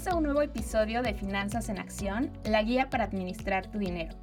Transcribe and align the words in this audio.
Bienvenidos 0.00 0.16
a 0.16 0.18
un 0.18 0.24
nuevo 0.24 0.40
episodio 0.40 1.02
de 1.02 1.12
Finanzas 1.12 1.68
en 1.68 1.78
Acción, 1.78 2.30
la 2.44 2.62
guía 2.62 2.88
para 2.88 3.04
administrar 3.04 3.66
tu 3.66 3.78
dinero. 3.78 4.16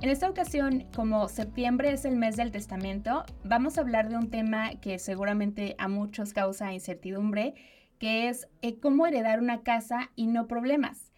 En 0.00 0.08
esta 0.08 0.30
ocasión, 0.30 0.86
como 0.96 1.28
septiembre 1.28 1.92
es 1.92 2.06
el 2.06 2.16
mes 2.16 2.38
del 2.38 2.50
testamento, 2.50 3.26
vamos 3.44 3.76
a 3.76 3.82
hablar 3.82 4.08
de 4.08 4.16
un 4.16 4.30
tema 4.30 4.76
que 4.80 4.98
seguramente 4.98 5.74
a 5.76 5.88
muchos 5.88 6.32
causa 6.32 6.72
incertidumbre, 6.72 7.52
que 7.98 8.30
es 8.30 8.48
eh, 8.62 8.80
cómo 8.80 9.06
heredar 9.06 9.40
una 9.40 9.62
casa 9.62 10.10
y 10.16 10.26
no 10.26 10.46
problemas. 10.46 11.12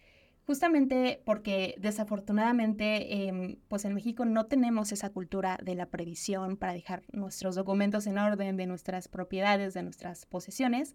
Justamente 0.45 1.21
porque 1.23 1.75
desafortunadamente, 1.77 3.27
em, 3.29 3.55
pues 3.69 3.85
en 3.85 3.93
México 3.93 4.25
no 4.25 4.47
tenemos 4.47 4.91
esa 4.91 5.11
cultura 5.11 5.57
de 5.63 5.75
la 5.75 5.85
previsión 5.85 6.57
para 6.57 6.73
dejar 6.73 7.03
nuestros 7.13 7.55
documentos 7.55 8.05
en 8.07 8.17
orden 8.17 8.57
de 8.57 8.67
nuestras 8.67 9.07
propiedades, 9.07 9.73
de 9.73 9.83
nuestras 9.83 10.25
posesiones. 10.25 10.93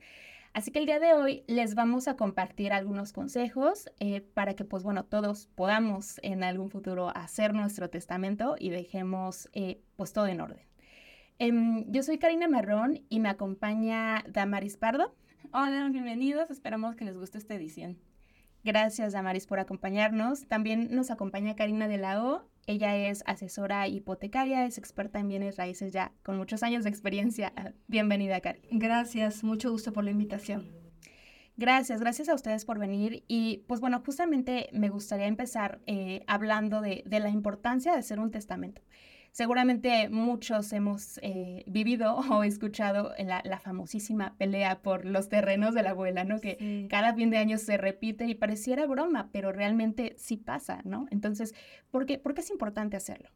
Así 0.53 0.71
que 0.73 0.79
el 0.79 0.87
día 0.87 0.99
de 0.99 1.13
hoy 1.13 1.45
les 1.47 1.75
vamos 1.75 2.09
a 2.09 2.17
compartir 2.17 2.73
algunos 2.73 3.13
consejos 3.13 3.91
eh, 4.01 4.21
para 4.21 4.55
que, 4.55 4.65
pues 4.65 4.83
bueno, 4.83 5.05
todos 5.05 5.47
podamos 5.55 6.19
en 6.23 6.43
algún 6.43 6.71
futuro 6.71 7.11
hacer 7.11 7.55
nuestro 7.55 7.91
testamento 7.91 8.57
y 8.59 8.71
dejemos 8.71 9.49
eh, 9.53 9.83
pues 9.97 10.13
todo 10.13 10.27
en 10.27 10.41
orden. 10.41 10.67
Em, 11.39 11.85
yo 11.93 12.03
soy 12.03 12.19
Karina 12.19 12.49
Marrón 12.49 13.03
y 13.09 13.21
me 13.21 13.29
acompaña 13.29 14.25
Damaris 14.29 14.77
Pardo. 14.77 15.15
Hola, 15.53 15.89
bienvenidos. 15.91 16.51
Esperamos 16.51 16.97
que 16.97 17.05
les 17.05 17.17
guste 17.17 17.39
esta 17.39 17.55
edición. 17.55 17.99
Gracias, 18.65 19.13
Damaris, 19.13 19.47
por 19.47 19.61
acompañarnos. 19.61 20.49
También 20.49 20.89
nos 20.91 21.11
acompaña 21.11 21.55
Karina 21.55 21.87
de 21.87 21.99
la 21.99 22.25
O. 22.25 22.43
Ella 22.69 22.95
es 23.09 23.25
asesora 23.25 23.89
hipotecaria, 23.89 24.67
es 24.67 24.77
experta 24.77 25.19
en 25.19 25.29
bienes 25.29 25.57
raíces 25.57 25.91
ya 25.91 26.13
con 26.23 26.37
muchos 26.37 26.63
años 26.63 26.85
de 26.85 26.91
experiencia. 26.91 27.51
Bienvenida, 27.89 28.43
Karina. 28.43 28.69
Gracias, 28.73 29.43
mucho 29.43 29.71
gusto 29.71 29.95
por 29.95 30.05
la 30.05 30.11
invitación. 30.11 30.71
Gracias, 31.57 31.99
gracias 31.99 32.29
a 32.29 32.35
ustedes 32.35 32.67
por 32.67 32.79
venir. 32.79 33.25
Y 33.27 33.65
pues 33.69 33.81
bueno, 33.81 34.03
justamente 34.05 34.69
me 34.75 34.91
gustaría 34.91 35.29
empezar 35.29 35.81
eh, 35.87 36.25
hablando 36.27 36.83
de, 36.83 37.05
de 37.07 37.21
la 37.21 37.31
importancia 37.31 37.93
de 37.93 38.01
hacer 38.01 38.21
un 38.21 38.31
testamento. 38.31 38.83
Seguramente 39.39 40.09
muchos 40.09 40.73
hemos 40.73 41.21
eh, 41.23 41.63
vivido 41.69 42.17
o 42.33 42.43
escuchado 42.43 43.13
la, 43.21 43.41
la, 43.45 43.61
famosísima 43.61 44.35
pelea 44.37 44.83
por 44.83 45.05
los 45.05 45.29
terrenos 45.29 45.75
de 45.75 45.85
la 45.85 45.91
abuela, 45.91 46.25
¿no? 46.25 46.41
Que 46.41 46.89
cada 46.91 47.15
fin 47.15 47.31
de 47.31 47.37
año 47.37 47.57
se 47.57 47.77
repite 47.77 48.27
y 48.27 48.35
pareciera 48.35 48.85
broma, 48.87 49.29
pero 49.31 49.53
realmente 49.53 50.17
sí 50.19 50.39
pasa, 50.39 50.81
¿no? 50.83 51.07
Entonces, 51.13 51.55
¿por 51.93 52.05
qué, 52.05 52.19
¿por 52.19 52.35
qué 52.35 52.41
es 52.41 52.51
importante 52.51 52.97
hacerlo? 52.97 53.29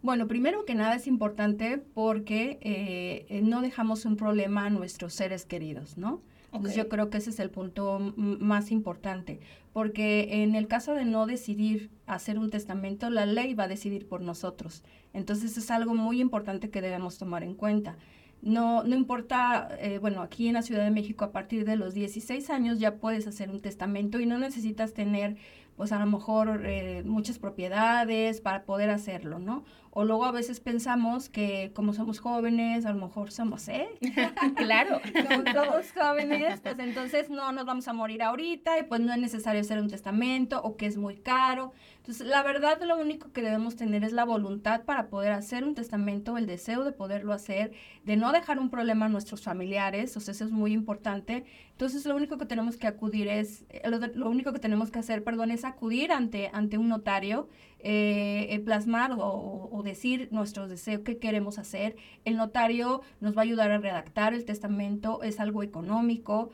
Bueno, 0.00 0.28
primero 0.28 0.64
que 0.64 0.74
nada 0.74 0.94
es 0.94 1.06
importante 1.06 1.76
porque 1.76 2.58
eh, 2.62 3.42
no 3.42 3.60
dejamos 3.60 4.06
un 4.06 4.16
problema 4.16 4.64
a 4.64 4.70
nuestros 4.70 5.12
seres 5.12 5.44
queridos, 5.44 5.98
¿no? 5.98 6.22
Entonces 6.54 6.76
yo 6.76 6.88
creo 6.88 7.10
que 7.10 7.18
ese 7.18 7.30
es 7.30 7.40
el 7.40 7.50
punto 7.50 7.98
más 8.16 8.70
importante, 8.70 9.40
porque 9.72 10.42
en 10.42 10.54
el 10.54 10.68
caso 10.68 10.94
de 10.94 11.04
no 11.04 11.26
decidir 11.26 11.90
hacer 12.06 12.38
un 12.38 12.50
testamento, 12.50 13.10
la 13.10 13.26
ley 13.26 13.54
va 13.54 13.64
a 13.64 13.68
decidir 13.68 14.06
por 14.06 14.20
nosotros. 14.20 14.84
Entonces 15.12 15.56
es 15.56 15.70
algo 15.70 15.94
muy 15.94 16.20
importante 16.20 16.70
que 16.70 16.80
debemos 16.80 17.18
tomar 17.18 17.42
en 17.42 17.54
cuenta. 17.54 17.96
No, 18.40 18.84
no 18.84 18.94
importa, 18.94 19.68
eh, 19.80 19.98
bueno, 19.98 20.20
aquí 20.20 20.48
en 20.48 20.54
la 20.54 20.62
Ciudad 20.62 20.84
de 20.84 20.90
México 20.90 21.24
a 21.24 21.32
partir 21.32 21.64
de 21.64 21.76
los 21.76 21.94
16 21.94 22.50
años 22.50 22.78
ya 22.78 22.96
puedes 22.96 23.26
hacer 23.26 23.50
un 23.50 23.60
testamento 23.60 24.20
y 24.20 24.26
no 24.26 24.38
necesitas 24.38 24.92
tener 24.92 25.36
pues 25.76 25.92
a 25.92 25.98
lo 25.98 26.06
mejor 26.06 26.62
eh, 26.66 27.02
muchas 27.04 27.38
propiedades 27.38 28.40
para 28.40 28.64
poder 28.64 28.90
hacerlo, 28.90 29.38
¿no? 29.38 29.64
O 29.96 30.04
luego 30.04 30.24
a 30.24 30.32
veces 30.32 30.58
pensamos 30.58 31.28
que 31.28 31.70
como 31.72 31.94
somos 31.94 32.18
jóvenes, 32.18 32.84
a 32.84 32.92
lo 32.92 33.06
mejor 33.06 33.30
somos, 33.30 33.68
¿eh? 33.68 33.88
claro. 34.56 35.00
Como 35.28 35.44
todos 35.44 35.92
jóvenes, 35.92 36.60
pues 36.60 36.76
entonces 36.80 37.30
no 37.30 37.52
nos 37.52 37.64
vamos 37.64 37.86
a 37.86 37.92
morir 37.92 38.24
ahorita 38.24 38.76
y 38.80 38.82
pues 38.82 39.00
no 39.00 39.12
es 39.12 39.20
necesario 39.20 39.60
hacer 39.60 39.78
un 39.78 39.88
testamento 39.88 40.60
o 40.62 40.76
que 40.76 40.86
es 40.86 40.96
muy 40.96 41.16
caro. 41.16 41.72
Entonces, 42.04 42.26
la 42.26 42.42
verdad, 42.42 42.82
lo 42.82 42.98
único 42.98 43.32
que 43.32 43.40
debemos 43.40 43.76
tener 43.76 44.04
es 44.04 44.12
la 44.12 44.24
voluntad 44.24 44.82
para 44.82 45.06
poder 45.06 45.32
hacer 45.32 45.64
un 45.64 45.74
testamento, 45.74 46.36
el 46.36 46.46
deseo 46.46 46.84
de 46.84 46.92
poderlo 46.92 47.32
hacer, 47.32 47.72
de 48.04 48.16
no 48.16 48.30
dejar 48.30 48.58
un 48.58 48.68
problema 48.68 49.06
a 49.06 49.08
nuestros 49.08 49.40
familiares, 49.40 50.14
o 50.14 50.20
sea, 50.20 50.32
eso 50.32 50.44
es 50.44 50.50
muy 50.50 50.74
importante. 50.74 51.46
Entonces, 51.70 52.04
lo 52.04 52.14
único 52.14 52.36
que 52.36 52.44
tenemos 52.44 52.76
que 52.76 52.86
acudir 52.86 53.28
es, 53.28 53.64
eh, 53.70 53.90
lo, 54.14 54.28
único 54.28 54.52
que 54.52 54.58
tenemos 54.58 54.90
que 54.90 54.98
hacer, 54.98 55.24
perdón, 55.24 55.50
es 55.50 55.64
acudir 55.64 56.12
ante, 56.12 56.50
ante 56.52 56.76
un 56.76 56.88
notario, 56.88 57.48
eh, 57.80 58.46
eh, 58.50 58.60
plasmar 58.60 59.12
o, 59.18 59.82
decir 59.84 60.28
nuestros 60.30 60.70
deseos, 60.70 61.02
qué 61.04 61.18
queremos 61.18 61.58
hacer. 61.58 61.96
El 62.24 62.36
notario 62.36 63.02
nos 63.20 63.36
va 63.36 63.40
a 63.40 63.44
ayudar 63.44 63.70
a 63.70 63.78
redactar 63.78 64.32
el 64.32 64.44
testamento, 64.44 65.22
es 65.22 65.40
algo 65.40 65.62
económico, 65.62 66.50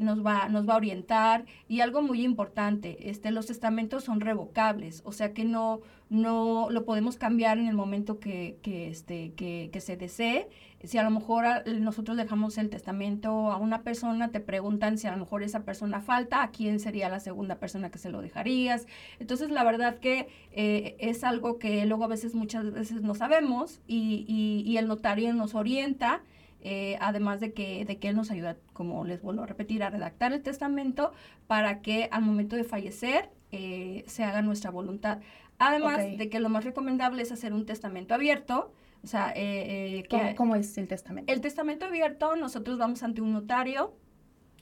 nos, 0.00 0.24
va, 0.24 0.48
nos 0.48 0.68
va 0.68 0.74
a 0.74 0.76
orientar 0.76 1.44
y 1.68 1.80
algo 1.80 2.02
muy 2.02 2.22
importante, 2.24 3.08
este, 3.10 3.30
los 3.30 3.46
testamentos 3.46 4.02
son 4.02 4.20
revocables, 4.20 5.02
o 5.04 5.12
sea 5.12 5.32
que 5.32 5.44
no, 5.44 5.80
no 6.10 6.68
lo 6.70 6.84
podemos 6.84 7.16
cambiar 7.16 7.58
en 7.58 7.68
el 7.68 7.74
momento 7.74 8.18
que, 8.18 8.58
este, 8.64 9.32
que, 9.34 9.80
se 9.80 9.96
desee. 9.96 10.48
Si 10.82 10.98
a 10.98 11.04
lo 11.04 11.10
mejor 11.10 11.44
nosotros 11.66 12.16
dejamos 12.16 12.58
el 12.58 12.68
testamento 12.68 13.52
a 13.52 13.56
una 13.58 13.82
persona, 13.82 14.32
te 14.32 14.40
preguntan 14.40 14.98
si 14.98 15.06
a 15.06 15.12
lo 15.12 15.18
mejor 15.18 15.44
esa 15.44 15.64
persona 15.64 16.00
falta, 16.00 16.42
a 16.42 16.50
quién 16.50 16.80
sería 16.80 17.08
la 17.08 17.20
segunda 17.20 17.60
persona 17.60 17.90
que 17.90 17.98
se 17.98 18.10
lo 18.10 18.22
dejarías. 18.22 18.86
Entonces, 19.20 19.50
la 19.50 19.62
verdad 19.62 19.98
que 19.98 20.26
eh, 20.50 20.96
es 20.98 21.22
algo 21.22 21.58
que 21.58 21.86
luego 21.86 22.04
a 22.04 22.08
veces, 22.08 22.34
muchas 22.34 22.72
veces 22.72 23.02
no 23.02 23.14
sabemos 23.14 23.80
y, 23.86 24.24
y, 24.26 24.68
y 24.68 24.78
el 24.78 24.88
notario 24.88 25.32
nos 25.32 25.54
orienta. 25.54 26.22
Eh, 26.62 26.98
además 27.00 27.40
de 27.40 27.54
que, 27.54 27.86
de 27.86 27.98
que 27.98 28.08
él 28.10 28.16
nos 28.16 28.30
ayuda, 28.30 28.58
como 28.74 29.06
les 29.06 29.22
vuelvo 29.22 29.44
a 29.44 29.46
repetir, 29.46 29.82
a 29.82 29.88
redactar 29.88 30.34
el 30.34 30.42
testamento 30.42 31.12
para 31.46 31.80
que 31.80 32.08
al 32.12 32.20
momento 32.20 32.54
de 32.54 32.64
fallecer 32.64 33.30
eh, 33.52 34.04
se 34.06 34.24
haga 34.24 34.42
nuestra 34.42 34.70
voluntad. 34.70 35.20
Además 35.60 36.16
de 36.16 36.28
que 36.30 36.40
lo 36.40 36.48
más 36.48 36.64
recomendable 36.64 37.22
es 37.22 37.30
hacer 37.30 37.52
un 37.52 37.66
testamento 37.66 38.14
abierto. 38.14 38.72
O 39.04 39.06
sea, 39.06 39.32
eh, 39.36 40.04
eh 40.10 40.34
¿Cómo, 40.36 40.56
es 40.56 40.76
el 40.78 40.88
testamento? 40.88 41.30
El 41.32 41.40
testamento 41.42 41.84
abierto, 41.84 42.34
nosotros 42.34 42.78
vamos 42.78 43.02
ante 43.02 43.20
un 43.20 43.32
notario, 43.32 43.94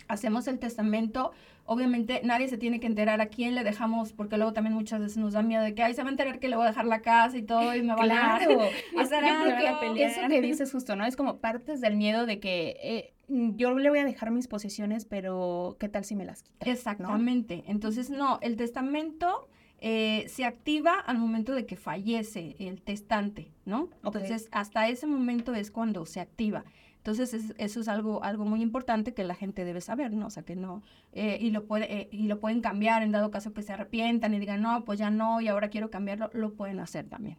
hacemos 0.09 0.49
el 0.49 0.59
testamento. 0.59 1.31
Obviamente 1.67 2.21
nadie 2.25 2.49
se 2.49 2.59
tiene 2.59 2.81
que 2.81 2.89
enterar 2.89 3.21
a 3.21 3.27
quién 3.27 3.55
le 3.55 3.63
dejamos, 3.63 4.13
porque 4.13 4.39
luego 4.39 4.53
también 4.53 4.75
muchas 4.75 5.01
veces 5.01 5.19
nos 5.19 5.35
da 5.35 5.43
miedo 5.43 5.63
de 5.63 5.75
que, 5.75 5.85
ay, 5.85 5.95
se 5.95 6.03
va 6.03 6.09
a 6.09 6.11
enterar 6.11 6.41
que 6.41 6.49
le 6.49 6.57
voy 6.57 6.65
a 6.65 6.71
dejar 6.71 6.87
la 6.87 7.01
casa 7.01 7.37
y 7.37 7.43
todo 7.43 7.77
y 7.77 7.83
me 7.83 7.95
va 7.95 8.03
a 8.03 8.37
hacer 9.01 9.25
algo. 9.25 9.95
Eso 9.97 10.21
que 10.29 10.41
dices 10.41 10.73
justo, 10.73 10.97
¿no? 10.97 11.07
Es 11.07 11.15
como 11.15 11.39
partes 11.39 11.81
del 11.81 11.97
miedo 11.97 12.27
de 12.27 12.41
que 12.41 12.77
eh, 12.83 13.15
yo 13.29 13.73
le 13.79 13.89
voy 13.89 14.01
a 14.01 14.05
dejar 14.05 14.33
mis 14.33 14.49
posesiones, 14.49 15.05
pero 15.05 15.77
¿qué 15.79 15.89
tal 15.89 16.05
si 16.05 16.17
me 16.17 16.25
las 16.25 16.43
quita? 16.43 16.69
Exactamente. 16.69 17.63
Entonces, 17.69 18.11
no, 18.11 18.39
el 18.41 18.57
testamento 18.57 19.48
eh, 19.81 20.25
se 20.29 20.45
activa 20.45 20.99
al 20.99 21.19
momento 21.19 21.55
de 21.55 21.67
que 21.67 21.77
fallece 21.77 22.57
el 22.59 22.83
testante, 22.83 23.53
¿no? 23.65 23.91
Entonces, 24.05 24.49
hasta 24.51 24.89
ese 24.89 25.07
momento 25.07 25.55
es 25.55 25.71
cuando 25.71 26.05
se 26.05 26.21
activa. 26.21 26.65
Entonces, 26.97 27.55
eso 27.57 27.81
es 27.81 27.89
algo, 27.89 28.23
algo 28.25 28.45
muy 28.45 28.61
importante 28.61 29.15
que 29.15 29.25
la 29.25 29.35
gente 29.35 29.65
debe 29.65 29.81
saber, 29.81 30.13
¿no? 30.13 30.27
O 30.27 30.31
sea, 30.31 30.43
que 30.43 30.57
no, 30.57 30.83
eh, 31.13 31.39
y, 31.41 31.51
lo 31.51 31.65
puede, 31.65 31.93
eh, 31.93 32.09
y 32.11 32.27
lo 32.27 32.41
pueden 32.41 32.61
cambiar 32.61 33.03
en 33.03 33.13
dado 33.13 33.31
caso 33.31 33.55
que 33.55 33.63
se 33.63 33.73
arrepientan 33.73 34.35
y 34.35 34.41
digan, 34.41 34.61
no, 34.61 34.85
pues 34.85 34.99
ya 34.99 35.11
no, 35.11 35.41
y 35.41 35.49
ahora 35.49 35.71
quiero 35.71 35.91
cambiarlo, 35.91 36.29
lo 36.33 36.55
pueden 36.55 36.81
hacer 36.81 37.09
también. 37.09 37.39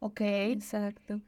Ok, 0.00 0.22
exacto. 0.22 1.20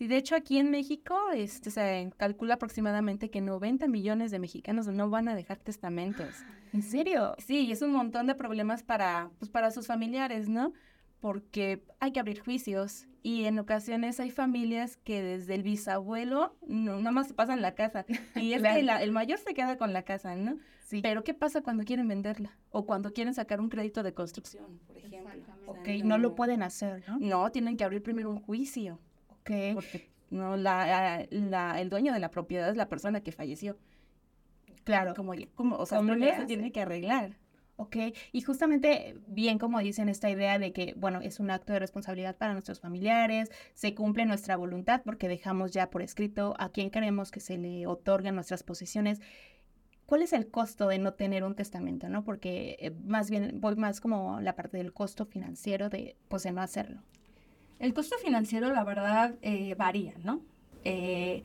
Sí, 0.00 0.06
de 0.06 0.16
hecho 0.16 0.34
aquí 0.34 0.56
en 0.56 0.70
México 0.70 1.14
este, 1.34 1.70
se 1.70 2.10
calcula 2.16 2.54
aproximadamente 2.54 3.28
que 3.28 3.42
90 3.42 3.86
millones 3.86 4.30
de 4.30 4.38
mexicanos 4.38 4.86
no 4.86 5.10
van 5.10 5.28
a 5.28 5.34
dejar 5.34 5.58
testamentos. 5.58 6.26
¿En 6.72 6.80
serio? 6.80 7.34
Sí, 7.36 7.70
es 7.70 7.82
un 7.82 7.92
montón 7.92 8.26
de 8.26 8.34
problemas 8.34 8.82
para, 8.82 9.30
pues, 9.38 9.50
para 9.50 9.70
sus 9.70 9.86
familiares, 9.86 10.48
¿no? 10.48 10.72
Porque 11.20 11.84
hay 11.98 12.12
que 12.12 12.20
abrir 12.20 12.40
juicios 12.40 13.08
y 13.22 13.44
en 13.44 13.58
ocasiones 13.58 14.20
hay 14.20 14.30
familias 14.30 14.96
que 14.96 15.20
desde 15.20 15.54
el 15.54 15.62
bisabuelo 15.62 16.56
no, 16.66 16.96
nada 16.96 17.10
más 17.10 17.28
se 17.28 17.34
pasan 17.34 17.60
la 17.60 17.74
casa. 17.74 18.06
Y 18.36 18.54
es 18.54 18.62
que 18.62 18.80
el 18.80 19.12
mayor 19.12 19.38
se 19.38 19.52
queda 19.52 19.76
con 19.76 19.92
la 19.92 20.04
casa, 20.04 20.34
¿no? 20.34 20.56
Sí. 20.86 21.02
Pero 21.02 21.24
¿qué 21.24 21.34
pasa 21.34 21.60
cuando 21.60 21.84
quieren 21.84 22.08
venderla? 22.08 22.56
O 22.70 22.86
cuando 22.86 23.12
quieren 23.12 23.34
sacar 23.34 23.60
un 23.60 23.68
crédito 23.68 24.02
de 24.02 24.14
construcción, 24.14 24.80
por 24.86 24.96
ejemplo. 24.96 25.30
Ok, 25.66 25.88
no 26.04 26.16
lo 26.16 26.34
pueden 26.34 26.62
hacer, 26.62 27.04
¿no? 27.06 27.18
No, 27.18 27.52
tienen 27.52 27.76
que 27.76 27.84
abrir 27.84 28.02
primero 28.02 28.30
un 28.30 28.40
juicio. 28.40 28.98
Porque 29.74 30.10
no, 30.30 30.56
la, 30.56 31.26
la, 31.30 31.80
el 31.80 31.90
dueño 31.90 32.12
de 32.12 32.20
la 32.20 32.30
propiedad 32.30 32.70
es 32.70 32.76
la 32.76 32.88
persona 32.88 33.20
que 33.20 33.32
falleció. 33.32 33.76
Claro. 34.84 35.14
Como, 35.14 35.32
como 35.54 35.76
o 35.76 35.86
sea, 35.86 35.98
¿Cómo 35.98 36.14
se 36.14 36.46
tiene 36.46 36.72
que 36.72 36.80
arreglar. 36.80 37.36
Ok, 37.76 37.96
y 38.32 38.42
justamente 38.42 39.16
bien 39.26 39.58
como 39.58 39.78
dicen 39.78 40.10
esta 40.10 40.28
idea 40.28 40.58
de 40.58 40.70
que, 40.70 40.92
bueno, 40.98 41.22
es 41.22 41.40
un 41.40 41.50
acto 41.50 41.72
de 41.72 41.78
responsabilidad 41.78 42.36
para 42.36 42.52
nuestros 42.52 42.78
familiares, 42.78 43.50
se 43.72 43.94
cumple 43.94 44.26
nuestra 44.26 44.54
voluntad 44.56 45.00
porque 45.02 45.28
dejamos 45.28 45.72
ya 45.72 45.88
por 45.88 46.02
escrito 46.02 46.54
a 46.58 46.68
quién 46.68 46.90
queremos 46.90 47.30
que 47.30 47.40
se 47.40 47.56
le 47.56 47.86
otorguen 47.86 48.34
nuestras 48.34 48.64
posesiones. 48.64 49.22
¿Cuál 50.04 50.20
es 50.20 50.34
el 50.34 50.50
costo 50.50 50.88
de 50.88 50.98
no 50.98 51.14
tener 51.14 51.42
un 51.42 51.54
testamento, 51.54 52.10
no? 52.10 52.22
Porque 52.22 52.76
eh, 52.80 52.90
más 52.90 53.30
bien 53.30 53.62
voy 53.62 53.76
más 53.76 54.02
como 54.02 54.42
la 54.42 54.56
parte 54.56 54.76
del 54.76 54.92
costo 54.92 55.24
financiero 55.24 55.88
de, 55.88 56.16
pues, 56.28 56.42
de 56.42 56.52
no 56.52 56.60
hacerlo. 56.60 57.00
El 57.80 57.94
costo 57.94 58.16
financiero, 58.18 58.72
la 58.72 58.84
verdad, 58.84 59.34
eh, 59.40 59.74
varía, 59.74 60.12
¿no? 60.22 60.42
Eh, 60.84 61.42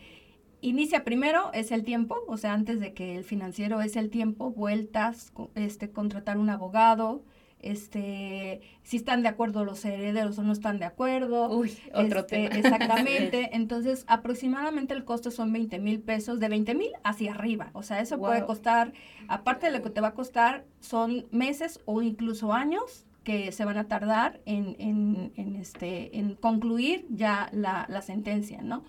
inicia 0.59 1.05
primero, 1.05 1.51
es 1.53 1.71
el 1.71 1.85
tiempo, 1.85 2.17
o 2.27 2.35
sea, 2.35 2.53
antes 2.53 2.81
de 2.81 2.93
que 2.93 3.15
el 3.15 3.23
financiero 3.23 3.81
es 3.81 3.95
el 3.95 4.09
tiempo, 4.09 4.51
vueltas, 4.51 5.31
este, 5.55 5.91
contratar 5.91 6.37
un 6.37 6.49
abogado, 6.49 7.23
este, 7.59 8.61
si 8.83 8.97
están 8.97 9.23
de 9.23 9.29
acuerdo 9.29 9.63
los 9.63 9.83
herederos 9.85 10.37
o 10.37 10.43
no 10.43 10.51
están 10.51 10.77
de 10.77 10.85
acuerdo. 10.85 11.49
Uy, 11.49 11.75
otro 11.93 12.19
este, 12.19 12.49
tema. 12.49 12.55
Exactamente. 12.55 13.49
Entonces, 13.53 14.03
aproximadamente 14.07 14.93
el 14.93 15.05
costo 15.05 15.31
son 15.31 15.51
20 15.53 15.79
mil 15.79 16.01
pesos, 16.01 16.39
de 16.39 16.49
20 16.49 16.75
mil 16.75 16.91
hacia 17.03 17.31
arriba. 17.33 17.71
O 17.73 17.81
sea, 17.81 18.01
eso 18.01 18.19
puede 18.19 18.45
costar, 18.45 18.93
aparte 19.27 19.67
de 19.67 19.71
lo 19.71 19.81
que 19.81 19.89
te 19.89 20.01
va 20.01 20.09
a 20.09 20.13
costar, 20.13 20.65
son 20.79 21.27
meses 21.31 21.79
o 21.85 22.01
incluso 22.01 22.53
años 22.53 23.04
que 23.25 23.51
se 23.51 23.65
van 23.65 23.77
a 23.77 23.89
tardar 23.89 24.39
en, 24.45 24.77
en, 24.79 25.33
en 25.35 25.57
este, 25.57 26.17
en 26.17 26.35
concluir 26.35 27.05
ya 27.09 27.49
la, 27.51 27.85
la 27.89 28.01
sentencia, 28.01 28.61
¿no? 28.61 28.83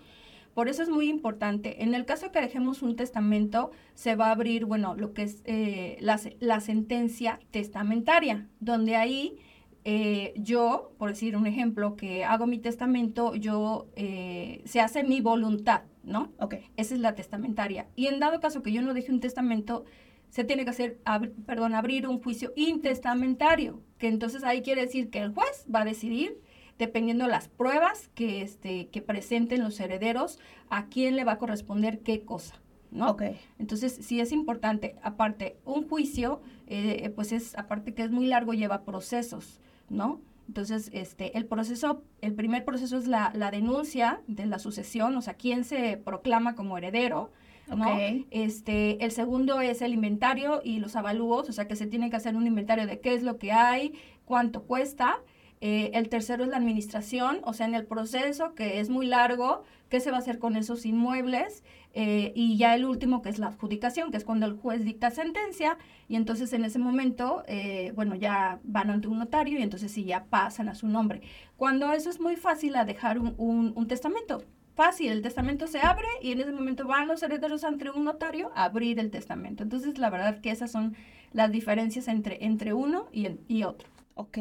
Por 0.53 0.69
eso 0.69 0.81
es 0.81 0.89
muy 0.89 1.09
importante. 1.09 1.83
En 1.83 1.93
el 1.93 2.05
caso 2.05 2.31
que 2.31 2.41
dejemos 2.41 2.81
un 2.81 2.95
testamento, 2.95 3.71
se 3.93 4.15
va 4.15 4.27
a 4.27 4.31
abrir, 4.31 4.65
bueno, 4.65 4.95
lo 4.95 5.13
que 5.13 5.23
es 5.23 5.41
eh, 5.45 5.97
la, 5.99 6.19
la, 6.39 6.61
sentencia 6.61 7.39
testamentaria, 7.51 8.47
donde 8.59 8.95
ahí 8.95 9.37
eh, 9.85 10.33
yo, 10.35 10.93
por 10.97 11.09
decir 11.09 11.37
un 11.37 11.45
ejemplo, 11.45 11.95
que 11.95 12.25
hago 12.25 12.47
mi 12.47 12.57
testamento, 12.57 13.35
yo, 13.35 13.87
eh, 13.95 14.61
se 14.65 14.81
hace 14.81 15.03
mi 15.03 15.21
voluntad, 15.21 15.83
¿no? 16.03 16.31
Ok. 16.39 16.55
Esa 16.75 16.95
es 16.95 17.01
la 17.01 17.13
testamentaria. 17.13 17.87
Y 17.95 18.07
en 18.07 18.19
dado 18.19 18.39
caso 18.39 18.63
que 18.63 18.71
yo 18.71 18.81
no 18.81 18.93
deje 18.93 19.11
un 19.11 19.19
testamento, 19.19 19.85
se 20.29 20.43
tiene 20.43 20.63
que 20.63 20.71
hacer, 20.71 20.99
ab 21.05 21.31
perdón, 21.45 21.75
abrir 21.75 22.07
un 22.07 22.21
juicio 22.21 22.53
intestamentario, 22.55 23.81
que 23.97 24.07
entonces 24.07 24.43
ahí 24.43 24.61
quiere 24.61 24.81
decir 24.81 25.09
que 25.09 25.19
el 25.19 25.33
juez 25.33 25.65
va 25.73 25.81
a 25.81 25.85
decidir 25.85 26.41
dependiendo 26.77 27.25
de 27.25 27.31
las 27.31 27.47
pruebas 27.47 28.09
que, 28.13 28.41
este, 28.41 28.87
que 28.89 29.01
presenten 29.01 29.63
los 29.63 29.79
herederos, 29.79 30.39
a 30.69 30.87
quién 30.87 31.15
le 31.15 31.23
va 31.23 31.33
a 31.33 31.37
corresponder 31.37 31.99
qué 31.99 32.21
cosa. 32.23 32.61
¿no? 32.91 33.11
Okay. 33.11 33.37
Entonces, 33.59 33.97
sí 34.01 34.19
es 34.19 34.31
importante, 34.31 34.95
aparte, 35.01 35.57
un 35.65 35.87
juicio, 35.87 36.41
eh, 36.67 37.11
pues 37.15 37.31
es, 37.31 37.57
aparte 37.57 37.93
que 37.93 38.03
es 38.03 38.11
muy 38.11 38.27
largo, 38.27 38.53
lleva 38.53 38.83
procesos, 38.83 39.59
¿no? 39.89 40.21
Entonces, 40.47 40.89
este, 40.93 41.37
el 41.37 41.45
proceso, 41.45 42.03
el 42.21 42.33
primer 42.33 42.63
proceso 42.63 42.97
es 42.97 43.07
la, 43.07 43.31
la 43.35 43.51
denuncia 43.51 44.21
de 44.27 44.45
la 44.45 44.59
sucesión, 44.59 45.15
o 45.17 45.21
sea, 45.21 45.33
quién 45.33 45.65
se 45.65 45.97
proclama 45.97 46.55
como 46.55 46.77
heredero, 46.77 47.31
¿no? 47.75 47.93
Okay. 47.93 48.27
Este, 48.31 49.03
el 49.03 49.11
segundo 49.11 49.61
es 49.61 49.81
el 49.81 49.93
inventario 49.93 50.61
y 50.63 50.79
los 50.79 50.95
avalúos, 50.95 51.49
o 51.49 51.51
sea, 51.51 51.67
que 51.67 51.75
se 51.75 51.87
tiene 51.87 52.09
que 52.09 52.15
hacer 52.15 52.35
un 52.35 52.47
inventario 52.47 52.87
de 52.87 52.99
qué 52.99 53.13
es 53.13 53.23
lo 53.23 53.37
que 53.37 53.51
hay, 53.51 53.93
cuánto 54.25 54.63
cuesta, 54.63 55.19
eh, 55.59 55.91
el 55.93 56.09
tercero 56.09 56.43
es 56.43 56.49
la 56.49 56.57
administración, 56.57 57.39
o 57.43 57.53
sea, 57.53 57.65
en 57.65 57.73
el 57.73 57.85
proceso 57.85 58.53
que 58.53 58.79
es 58.79 58.89
muy 58.89 59.07
largo, 59.07 59.63
qué 59.89 59.99
se 59.99 60.11
va 60.11 60.17
a 60.17 60.19
hacer 60.19 60.37
con 60.39 60.55
esos 60.55 60.85
inmuebles. 60.85 61.63
Eh, 61.93 62.31
y 62.35 62.57
ya 62.57 62.75
el 62.75 62.85
último, 62.85 63.23
que 63.23 63.29
es 63.29 63.39
la 63.39 63.47
adjudicación, 63.47 64.11
que 64.11 64.17
es 64.17 64.23
cuando 64.23 64.45
el 64.45 64.53
juez 64.53 64.83
dicta 64.83 65.09
sentencia, 65.09 65.79
y 66.07 66.15
entonces 66.15 66.53
en 66.53 66.63
ese 66.63 66.77
momento, 66.77 67.43
eh, 67.47 67.91
bueno, 67.95 68.13
ya 68.13 68.59
van 68.63 68.91
ante 68.91 69.07
un 69.07 69.17
notario 69.17 69.57
y 69.57 69.63
entonces 69.63 69.91
sí 69.91 70.03
ya 70.03 70.25
pasan 70.25 70.69
a 70.69 70.75
su 70.75 70.87
nombre. 70.87 71.21
Cuando 71.55 71.91
eso 71.93 72.11
es 72.11 72.19
muy 72.19 72.35
fácil 72.35 72.75
a 72.75 72.85
dejar 72.85 73.17
un, 73.17 73.33
un, 73.37 73.73
un 73.75 73.87
testamento. 73.87 74.43
Fácil, 74.77 75.11
el 75.11 75.23
testamento 75.23 75.65
se 75.65 75.79
abre 75.79 76.05
y 76.21 76.31
en 76.31 76.39
ese 76.39 76.51
momento 76.51 76.85
van 76.85 77.07
los 77.07 77.23
herederos 77.23 77.63
ante 77.63 77.89
un 77.89 78.03
notario 78.03 78.51
a 78.53 78.65
abrir 78.65 78.99
el 78.99 79.09
testamento. 79.09 79.63
Entonces, 79.63 79.97
la 79.97 80.11
verdad 80.11 80.39
que 80.39 80.51
esas 80.51 80.71
son 80.71 80.95
las 81.33 81.51
diferencias 81.51 82.07
entre, 82.07 82.45
entre 82.45 82.75
uno 82.75 83.07
y, 83.11 83.27
y 83.47 83.63
otro. 83.63 83.89
Ok, 84.13 84.37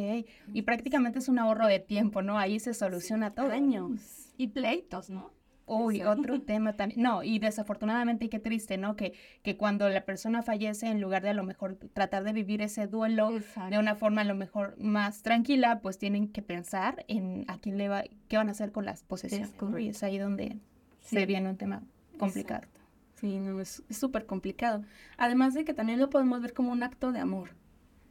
y 0.52 0.60
prácticamente 0.60 1.20
es 1.20 1.30
un 1.30 1.38
ahorro 1.38 1.66
de 1.66 1.78
tiempo, 1.78 2.20
¿no? 2.20 2.36
Ahí 2.38 2.60
se 2.60 2.74
soluciona 2.74 3.32
todo. 3.32 3.50
Años. 3.50 4.28
Y 4.36 4.48
pleitos, 4.48 5.08
¿no? 5.08 5.30
Uy, 5.66 6.02
otro 6.02 6.40
tema 6.40 6.74
también. 6.74 7.02
No, 7.02 7.24
y 7.24 7.40
desafortunadamente, 7.40 8.26
y 8.26 8.28
qué 8.28 8.38
triste, 8.38 8.78
¿no? 8.78 8.94
Que, 8.94 9.14
que 9.42 9.56
cuando 9.56 9.88
la 9.88 10.04
persona 10.04 10.42
fallece, 10.42 10.86
en 10.86 11.00
lugar 11.00 11.22
de 11.22 11.30
a 11.30 11.34
lo 11.34 11.42
mejor 11.42 11.74
tratar 11.92 12.22
de 12.22 12.32
vivir 12.32 12.62
ese 12.62 12.86
duelo 12.86 13.36
Exacto. 13.36 13.70
de 13.70 13.78
una 13.78 13.96
forma 13.96 14.20
a 14.20 14.24
lo 14.24 14.36
mejor 14.36 14.76
más 14.78 15.22
tranquila, 15.22 15.80
pues 15.80 15.98
tienen 15.98 16.28
que 16.28 16.40
pensar 16.40 17.04
en 17.08 17.44
a 17.48 17.58
quién 17.58 17.78
le 17.78 17.88
va, 17.88 18.04
qué 18.28 18.36
van 18.36 18.48
a 18.48 18.52
hacer 18.52 18.70
con 18.70 18.84
las 18.84 19.02
posesiones. 19.02 19.50
Es 19.50 19.80
y 19.80 19.88
es 19.88 20.02
ahí 20.04 20.18
donde 20.18 20.60
sí. 21.00 21.16
se 21.16 21.26
viene 21.26 21.50
un 21.50 21.56
tema 21.56 21.82
complicado. 22.16 22.62
Exacto. 22.62 22.80
Sí, 23.14 23.38
no, 23.38 23.60
es 23.60 23.82
súper 23.90 24.26
complicado. 24.26 24.84
Además 25.16 25.54
de 25.54 25.64
que 25.64 25.74
también 25.74 25.98
lo 25.98 26.10
podemos 26.10 26.40
ver 26.42 26.52
como 26.52 26.70
un 26.70 26.82
acto 26.84 27.10
de 27.10 27.18
amor. 27.18 27.50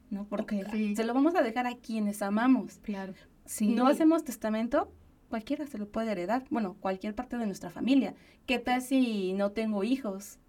¿no? 0.09 0.25
Porque 0.25 0.65
sí. 0.71 0.95
se 0.95 1.03
lo 1.03 1.13
vamos 1.13 1.35
a 1.35 1.41
dejar 1.41 1.67
a 1.67 1.75
quienes 1.75 2.21
amamos. 2.21 2.79
Claro. 2.79 3.13
Si 3.45 3.67
no 3.67 3.87
hacemos 3.87 4.23
testamento, 4.23 4.91
cualquiera 5.29 5.67
se 5.67 5.77
lo 5.77 5.87
puede 5.87 6.11
heredar. 6.11 6.43
Bueno, 6.49 6.75
cualquier 6.79 7.15
parte 7.15 7.37
de 7.37 7.45
nuestra 7.45 7.69
familia. 7.69 8.15
¿Qué 8.45 8.59
tal 8.59 8.81
si 8.81 9.33
no 9.33 9.51
tengo 9.51 9.83
hijos? 9.83 10.39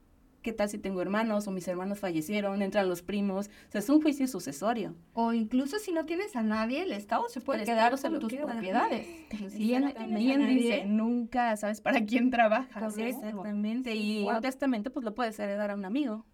¿Qué 0.43 0.53
tal 0.53 0.69
si 0.69 0.79
tengo 0.79 1.03
hermanos 1.03 1.49
o 1.49 1.51
mis 1.51 1.67
hermanos 1.67 1.99
fallecieron? 1.99 2.63
Entran 2.63 2.89
los 2.89 3.03
primos. 3.03 3.49
O 3.69 3.73
sea, 3.73 3.81
es 3.81 3.89
un 3.89 4.01
juicio 4.01 4.29
sucesorio. 4.29 4.95
O 5.13 5.33
incluso 5.33 5.81
si 5.81 5.91
no 5.91 6.07
tienes 6.07 6.37
a 6.37 6.43
nadie, 6.45 6.83
el 6.83 6.93
Estado 6.93 7.29
se 7.29 7.41
puede 7.41 7.63
el 7.63 7.67
quedar 7.67 8.01
con 8.01 8.21
tus 8.21 8.33
queda. 8.33 8.47
propiedades. 8.47 9.09
Sí, 9.51 9.59
bien, 9.59 9.93
bien 10.09 10.47
dice, 10.47 10.85
nunca 10.87 11.57
sabes 11.57 11.81
para 11.81 12.05
quién 12.05 12.31
trabajas. 12.31 12.95
¿sí? 12.95 13.03
Exactamente. 13.03 13.97
Y 13.97 14.23
wow. 14.23 14.37
un 14.37 14.41
testamento, 14.41 14.93
pues 14.93 15.05
lo 15.05 15.17
puedes 15.17 15.37
heredar 15.41 15.73
a 15.73 15.75
un 15.75 15.85
amigo. 15.85 16.25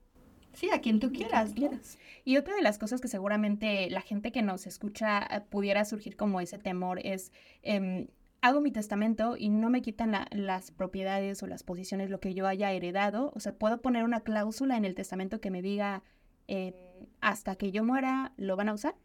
Sí, 0.52 0.68
a 0.70 0.80
quien 0.80 1.00
tú 1.00 1.10
quieras, 1.12 1.54
quieras. 1.54 1.98
Y 2.24 2.36
otra 2.36 2.54
de 2.54 2.62
las 2.62 2.78
cosas 2.78 3.00
que 3.00 3.08
seguramente 3.08 3.88
la 3.88 4.02
gente 4.02 4.30
que 4.32 4.42
nos 4.42 4.66
escucha 4.66 5.20
eh, 5.22 5.40
pudiera 5.40 5.84
surgir 5.84 6.16
como 6.16 6.40
ese 6.40 6.58
temor 6.58 7.00
es, 7.02 7.32
eh, 7.62 8.08
hago 8.42 8.60
mi 8.60 8.72
testamento 8.72 9.36
y 9.38 9.48
no 9.48 9.70
me 9.70 9.80
quitan 9.80 10.10
la, 10.10 10.26
las 10.32 10.72
propiedades 10.72 11.42
o 11.42 11.46
las 11.46 11.62
posiciones, 11.62 12.10
lo 12.10 12.20
que 12.20 12.34
yo 12.34 12.46
haya 12.46 12.72
heredado. 12.72 13.32
O 13.34 13.40
sea, 13.40 13.54
puedo 13.54 13.80
poner 13.80 14.04
una 14.04 14.20
cláusula 14.20 14.76
en 14.76 14.84
el 14.84 14.94
testamento 14.94 15.40
que 15.40 15.50
me 15.50 15.62
diga, 15.62 16.02
eh, 16.48 16.74
hasta 17.20 17.54
que 17.54 17.70
yo 17.70 17.84
muera, 17.84 18.32
¿lo 18.36 18.56
van 18.56 18.68
a 18.68 18.74
usar? 18.74 18.96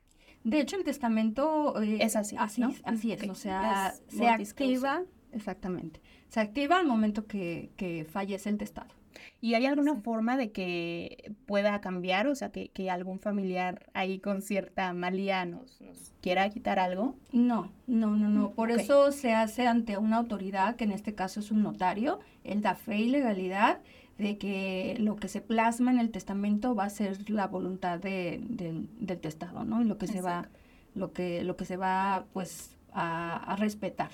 De 0.43 0.59
hecho, 0.59 0.75
el 0.75 0.83
testamento 0.83 1.81
eh, 1.81 1.99
es 2.01 2.15
así. 2.15 2.35
Así, 2.37 2.61
¿no? 2.61 2.73
así 2.83 3.11
es. 3.11 3.29
O 3.29 3.35
sea, 3.35 3.89
es 3.89 4.17
se 4.17 4.27
activa, 4.27 5.03
exactamente. 5.31 6.01
Se 6.29 6.39
activa 6.39 6.79
al 6.79 6.87
momento 6.87 7.27
que, 7.27 7.71
que 7.77 8.05
fallece 8.05 8.49
el 8.49 8.57
testado. 8.57 8.96
¿Y 9.41 9.53
hay 9.53 9.65
alguna 9.65 9.95
sí. 9.95 10.01
forma 10.01 10.37
de 10.37 10.51
que 10.51 11.33
pueda 11.45 11.81
cambiar? 11.81 12.27
O 12.27 12.35
sea, 12.35 12.51
que, 12.51 12.69
que, 12.69 12.89
algún 12.89 13.19
familiar 13.19 13.89
ahí 13.93 14.19
con 14.19 14.41
cierta 14.41 14.93
malía 14.93 15.45
nos, 15.45 15.81
nos, 15.81 16.13
quiera 16.21 16.49
quitar 16.49 16.79
algo. 16.79 17.15
No, 17.31 17.71
no, 17.85 18.15
no, 18.15 18.29
no. 18.29 18.51
Por 18.51 18.71
okay. 18.71 18.83
eso 18.83 19.11
se 19.11 19.33
hace 19.33 19.67
ante 19.67 19.97
una 19.97 20.17
autoridad, 20.17 20.75
que 20.75 20.83
en 20.83 20.91
este 20.91 21.15
caso 21.15 21.39
es 21.39 21.51
un 21.51 21.63
notario. 21.63 22.19
Él 22.43 22.61
da 22.61 22.75
fe 22.75 22.97
y 22.97 23.09
legalidad 23.09 23.79
de 24.17 24.37
que 24.37 24.95
lo 24.99 25.15
que 25.15 25.27
se 25.27 25.41
plasma 25.41 25.91
en 25.91 25.99
el 25.99 26.09
testamento 26.09 26.75
va 26.75 26.85
a 26.85 26.89
ser 26.89 27.29
la 27.29 27.47
voluntad 27.47 27.99
de, 27.99 28.39
de, 28.43 28.85
del 28.99 29.19
testado, 29.19 29.63
¿no? 29.63 29.81
Y 29.81 29.85
lo 29.85 29.97
que 29.97 30.05
Exacto. 30.05 30.27
se 30.27 30.33
va, 30.33 30.49
lo 30.95 31.13
que, 31.13 31.43
lo 31.43 31.55
que 31.55 31.65
se 31.65 31.77
va, 31.77 32.25
pues, 32.33 32.75
a, 32.91 33.53
a 33.53 33.55
respetar. 33.55 34.09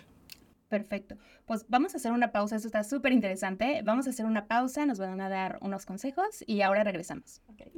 Perfecto. 0.74 1.18
Pues 1.46 1.68
vamos 1.68 1.94
a 1.94 1.98
hacer 1.98 2.12
una 2.12 2.32
pausa, 2.32 2.56
eso 2.56 2.66
está 2.66 2.84
súper 2.84 3.12
interesante. 3.12 3.84
Vamos 3.86 4.08
a 4.08 4.10
hacer 4.10 4.26
una 4.26 4.48
pausa, 4.48 4.88
nos 4.88 4.98
van 4.98 5.22
a 5.22 5.30
dar 5.30 5.60
unos 5.62 5.86
consejos 5.86 6.44
y 6.48 6.64
ahora 6.64 6.84
regresamos. 6.84 7.44
Okay. 7.54 7.72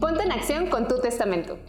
Ponte 0.00 0.24
en 0.24 0.32
acción 0.32 0.68
con 0.68 0.88
tu 0.88 0.98
testamento. 1.00 1.60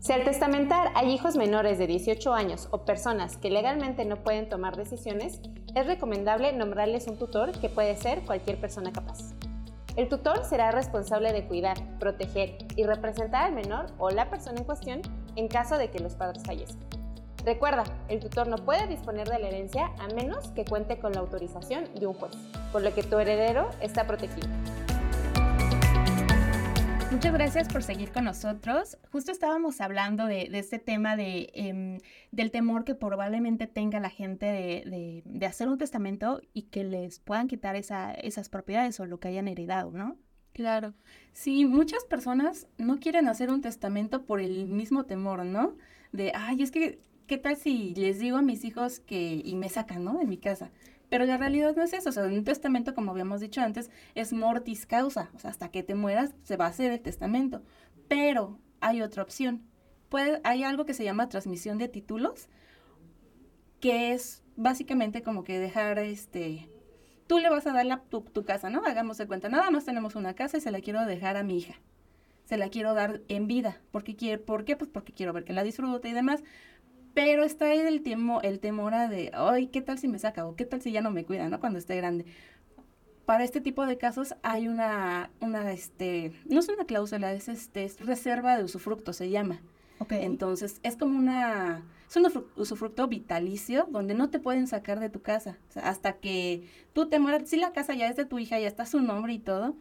Si 0.00 0.12
al 0.12 0.24
testamentar 0.24 0.88
hay 0.96 1.12
hijos 1.12 1.36
menores 1.36 1.78
de 1.78 1.86
18 1.86 2.34
años 2.34 2.66
o 2.72 2.84
personas 2.84 3.36
que 3.36 3.48
legalmente 3.48 4.04
no 4.04 4.24
pueden 4.24 4.48
tomar 4.48 4.76
decisiones, 4.76 5.40
es 5.76 5.86
recomendable 5.86 6.52
nombrarles 6.52 7.06
un 7.06 7.16
tutor 7.16 7.52
que 7.60 7.68
puede 7.68 7.94
ser 7.94 8.22
cualquier 8.22 8.58
persona 8.58 8.90
capaz. 8.90 9.34
El 9.94 10.08
tutor 10.08 10.44
será 10.44 10.72
responsable 10.72 11.32
de 11.32 11.46
cuidar, 11.46 11.76
proteger 12.00 12.58
y 12.74 12.82
representar 12.82 13.44
al 13.44 13.52
menor 13.52 13.86
o 13.98 14.10
la 14.10 14.30
persona 14.30 14.58
en 14.58 14.64
cuestión 14.64 15.00
en 15.36 15.46
caso 15.46 15.78
de 15.78 15.92
que 15.92 16.00
los 16.00 16.16
padres 16.16 16.42
fallezcan. 16.44 16.87
Recuerda, 17.48 17.84
el 18.10 18.20
tutor 18.20 18.46
no 18.46 18.56
puede 18.56 18.86
disponer 18.88 19.26
de 19.26 19.38
la 19.38 19.48
herencia 19.48 19.86
a 19.98 20.08
menos 20.08 20.48
que 20.48 20.66
cuente 20.66 20.98
con 20.98 21.12
la 21.12 21.20
autorización 21.20 21.84
de 21.98 22.06
un 22.06 22.12
juez, 22.12 22.32
por 22.70 22.82
lo 22.82 22.94
que 22.94 23.02
tu 23.02 23.18
heredero 23.18 23.70
está 23.80 24.06
protegido. 24.06 24.46
Muchas 27.10 27.32
gracias 27.32 27.72
por 27.72 27.82
seguir 27.82 28.12
con 28.12 28.24
nosotros. 28.24 28.98
Justo 29.10 29.32
estábamos 29.32 29.80
hablando 29.80 30.26
de, 30.26 30.50
de 30.50 30.58
este 30.58 30.78
tema 30.78 31.16
de, 31.16 31.50
eh, 31.54 31.98
del 32.32 32.50
temor 32.50 32.84
que 32.84 32.94
probablemente 32.94 33.66
tenga 33.66 33.98
la 33.98 34.10
gente 34.10 34.44
de, 34.44 34.82
de, 34.84 35.22
de, 35.24 35.46
hacer 35.46 35.70
un 35.70 35.78
testamento 35.78 36.42
y 36.52 36.64
que 36.64 36.84
les 36.84 37.18
puedan 37.18 37.48
quitar 37.48 37.76
esa, 37.76 38.12
esas 38.12 38.50
propiedades 38.50 39.00
o 39.00 39.06
lo 39.06 39.20
que 39.20 39.28
hayan 39.28 39.48
heredado, 39.48 39.90
¿no? 39.90 40.18
Claro. 40.52 40.92
Sí, 41.32 41.64
muchas 41.64 42.04
personas 42.04 42.66
no 42.76 42.98
quieren 43.00 43.26
hacer 43.26 43.50
un 43.50 43.62
testamento 43.62 44.26
por 44.26 44.38
el 44.38 44.68
mismo 44.68 45.04
temor, 45.04 45.46
¿no? 45.46 45.78
De, 46.12 46.32
ay, 46.34 46.62
es 46.62 46.70
que 46.70 46.98
¿qué 47.28 47.38
tal 47.38 47.56
si 47.56 47.94
les 47.94 48.18
digo 48.18 48.38
a 48.38 48.42
mis 48.42 48.64
hijos 48.64 48.98
que 48.98 49.40
y 49.44 49.54
me 49.54 49.68
sacan, 49.68 50.02
¿no? 50.02 50.18
De 50.18 50.26
mi 50.26 50.38
casa? 50.38 50.70
Pero 51.08 51.24
la 51.24 51.36
realidad 51.36 51.76
no 51.76 51.84
es 51.84 51.92
eso, 51.92 52.10
o 52.10 52.12
sea, 52.12 52.24
un 52.24 52.44
testamento, 52.44 52.94
como 52.94 53.12
habíamos 53.12 53.40
dicho 53.40 53.60
antes, 53.60 53.90
es 54.14 54.32
mortis 54.32 54.84
causa, 54.86 55.30
o 55.34 55.38
sea, 55.38 55.50
hasta 55.50 55.70
que 55.70 55.82
te 55.82 55.94
mueras 55.94 56.34
se 56.42 56.56
va 56.56 56.66
a 56.66 56.70
hacer 56.70 56.90
el 56.90 57.00
testamento. 57.00 57.62
Pero 58.08 58.58
hay 58.80 59.00
otra 59.00 59.22
opción. 59.22 59.62
Puede, 60.08 60.40
hay 60.42 60.64
algo 60.64 60.84
que 60.86 60.94
se 60.94 61.04
llama 61.04 61.28
transmisión 61.28 61.78
de 61.78 61.88
títulos 61.88 62.48
que 63.80 64.12
es 64.12 64.42
básicamente 64.56 65.22
como 65.22 65.44
que 65.44 65.60
dejar 65.60 65.98
este 66.00 66.68
tú 67.28 67.38
le 67.38 67.48
vas 67.48 67.66
a 67.66 67.72
dar 67.72 67.86
la, 67.86 68.00
tu, 68.00 68.22
tu, 68.22 68.44
casa, 68.44 68.70
¿no? 68.70 68.82
Hagamos 68.84 69.18
de 69.18 69.26
cuenta, 69.26 69.48
nada 69.48 69.70
más 69.70 69.84
tenemos 69.84 70.16
una 70.16 70.34
casa 70.34 70.56
y 70.56 70.60
se 70.60 70.72
la 70.72 70.80
quiero 70.80 71.04
dejar 71.04 71.36
a 71.36 71.44
mi 71.44 71.58
hija. 71.58 71.74
Se 72.46 72.56
la 72.56 72.70
quiero 72.70 72.94
dar 72.94 73.20
en 73.28 73.46
vida. 73.46 73.80
Porque 73.92 74.16
quiere, 74.16 74.38
¿Por 74.38 74.64
qué? 74.64 74.74
Pues 74.74 74.90
porque 74.90 75.12
quiero 75.12 75.34
ver 75.34 75.44
que 75.44 75.52
la 75.52 75.62
disfrute 75.62 76.08
y 76.08 76.14
demás. 76.14 76.42
Pero 77.18 77.42
está 77.42 77.74
el, 77.74 78.00
temo, 78.02 78.40
el 78.42 78.60
temor 78.60 78.92
de, 79.08 79.32
ay, 79.34 79.66
¿qué 79.66 79.82
tal 79.82 79.98
si 79.98 80.06
me 80.06 80.20
saca? 80.20 80.46
O 80.46 80.54
¿qué 80.54 80.64
tal 80.64 80.80
si 80.80 80.92
ya 80.92 81.00
no 81.00 81.10
me 81.10 81.24
cuida, 81.24 81.48
¿no? 81.48 81.58
Cuando 81.58 81.80
esté 81.80 81.96
grande. 81.96 82.26
Para 83.26 83.42
este 83.42 83.60
tipo 83.60 83.84
de 83.86 83.98
casos 83.98 84.36
hay 84.42 84.68
una, 84.68 85.28
una 85.40 85.72
este, 85.72 86.32
no 86.48 86.60
es 86.60 86.68
una 86.68 86.84
cláusula, 86.84 87.32
es, 87.32 87.48
este, 87.48 87.82
es 87.82 87.98
reserva 87.98 88.56
de 88.56 88.62
usufructo, 88.62 89.12
se 89.12 89.30
llama. 89.30 89.60
Okay. 89.98 90.24
Entonces, 90.24 90.78
es 90.84 90.96
como 90.96 91.18
una, 91.18 91.82
es 92.08 92.14
un 92.14 92.30
usufructo 92.54 93.08
vitalicio 93.08 93.88
donde 93.90 94.14
no 94.14 94.30
te 94.30 94.38
pueden 94.38 94.68
sacar 94.68 95.00
de 95.00 95.10
tu 95.10 95.20
casa. 95.20 95.58
O 95.70 95.72
sea, 95.72 95.88
hasta 95.88 96.12
que 96.12 96.68
tú 96.92 97.08
te 97.08 97.18
mueras, 97.18 97.50
si 97.50 97.56
la 97.56 97.72
casa 97.72 97.94
ya 97.94 98.06
es 98.06 98.14
de 98.14 98.26
tu 98.26 98.38
hija, 98.38 98.60
ya 98.60 98.68
está 98.68 98.86
su 98.86 99.00
nombre 99.00 99.32
y 99.32 99.40
todo, 99.40 99.74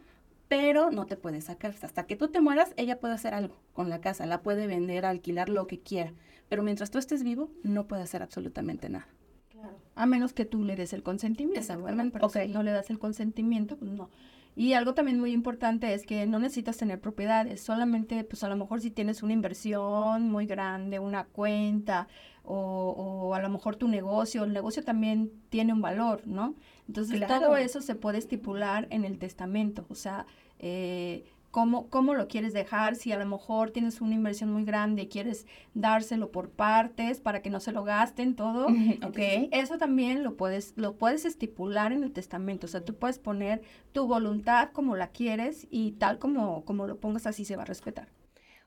pero 0.47 0.89
no 0.89 1.05
te 1.05 1.17
puede 1.17 1.41
sacar. 1.41 1.75
Hasta 1.83 2.07
que 2.07 2.15
tú 2.15 2.29
te 2.29 2.41
mueras, 2.41 2.73
ella 2.77 2.99
puede 2.99 3.13
hacer 3.13 3.35
algo 3.35 3.57
con 3.73 3.91
la 3.91 4.01
casa, 4.01 4.25
la 4.25 4.41
puede 4.41 4.65
vender, 4.65 5.05
alquilar, 5.05 5.49
lo 5.49 5.67
que 5.67 5.79
quiera. 5.79 6.13
Pero 6.49 6.63
mientras 6.63 6.91
tú 6.91 6.97
estés 6.97 7.23
vivo, 7.23 7.51
no 7.63 7.87
puede 7.87 8.03
hacer 8.03 8.23
absolutamente 8.23 8.89
nada. 8.89 9.07
Claro. 9.49 9.77
A 9.95 10.05
menos 10.05 10.33
que 10.33 10.45
tú 10.45 10.63
le 10.63 10.75
des 10.75 10.93
el 10.93 11.03
consentimiento. 11.03 11.59
Exactamente. 11.59 12.13
Pero 12.13 12.29
si 12.29 12.47
no 12.47 12.63
le 12.63 12.71
das 12.71 12.89
el 12.89 12.99
consentimiento, 12.99 13.77
pues 13.77 13.91
no. 13.91 14.09
Y 14.57 14.73
algo 14.73 14.95
también 14.95 15.19
muy 15.19 15.33
importante 15.33 15.93
es 15.93 16.03
que 16.03 16.25
no 16.25 16.39
necesitas 16.39 16.77
tener 16.77 16.99
propiedades, 16.99 17.61
solamente 17.61 18.23
pues 18.23 18.43
a 18.43 18.49
lo 18.49 18.55
mejor 18.55 18.81
si 18.81 18.89
tienes 18.89 19.21
una 19.21 19.33
inversión 19.33 20.31
muy 20.31 20.47
grande, 20.47 20.97
una 20.97 21.25
cuenta 21.25 22.07
o, 22.43 22.55
o 22.97 23.35
a 23.35 23.39
lo 23.39 23.49
mejor 23.49 23.75
tu 23.75 23.87
negocio, 23.87 24.45
el 24.45 24.53
negocio 24.53 24.83
también 24.83 25.31
tiene 25.49 25.73
un 25.73 25.81
valor, 25.81 26.25
¿no? 26.25 26.55
Entonces 26.87 27.17
claro. 27.17 27.39
todo 27.39 27.57
eso 27.57 27.81
se 27.81 27.93
puede 27.93 28.17
estipular 28.17 28.87
en 28.89 29.05
el 29.05 29.19
testamento, 29.19 29.85
o 29.89 29.95
sea, 29.95 30.25
eh, 30.57 31.25
cómo, 31.51 31.89
cómo 31.89 32.13
lo 32.13 32.27
quieres 32.27 32.53
dejar, 32.53 32.95
si 32.95 33.11
a 33.11 33.17
lo 33.17 33.25
mejor 33.25 33.71
tienes 33.71 34.01
una 34.01 34.15
inversión 34.15 34.51
muy 34.51 34.63
grande, 34.63 35.07
quieres 35.07 35.45
dárselo 35.73 36.31
por 36.31 36.49
partes 36.49 37.19
para 37.19 37.41
que 37.41 37.49
no 37.49 37.59
se 37.59 37.71
lo 37.71 37.83
gasten 37.83 38.35
todo, 38.35 38.67
okay. 39.07 39.49
eso 39.51 39.77
también 39.77 40.23
lo 40.23 40.35
puedes, 40.35 40.73
lo 40.75 40.97
puedes 40.97 41.25
estipular 41.25 41.91
en 41.91 42.03
el 42.03 42.11
testamento, 42.11 42.67
o 42.67 42.69
sea, 42.69 42.83
tú 42.83 42.95
puedes 42.95 43.19
poner 43.19 43.61
tu 43.91 44.07
voluntad 44.07 44.69
como 44.71 44.95
la 44.95 45.07
quieres 45.09 45.67
y 45.69 45.93
tal 45.93 46.19
como, 46.19 46.65
como 46.65 46.87
lo 46.87 46.99
pongas 46.99 47.27
así 47.27 47.45
se 47.45 47.55
va 47.55 47.63
a 47.63 47.65
respetar. 47.65 48.09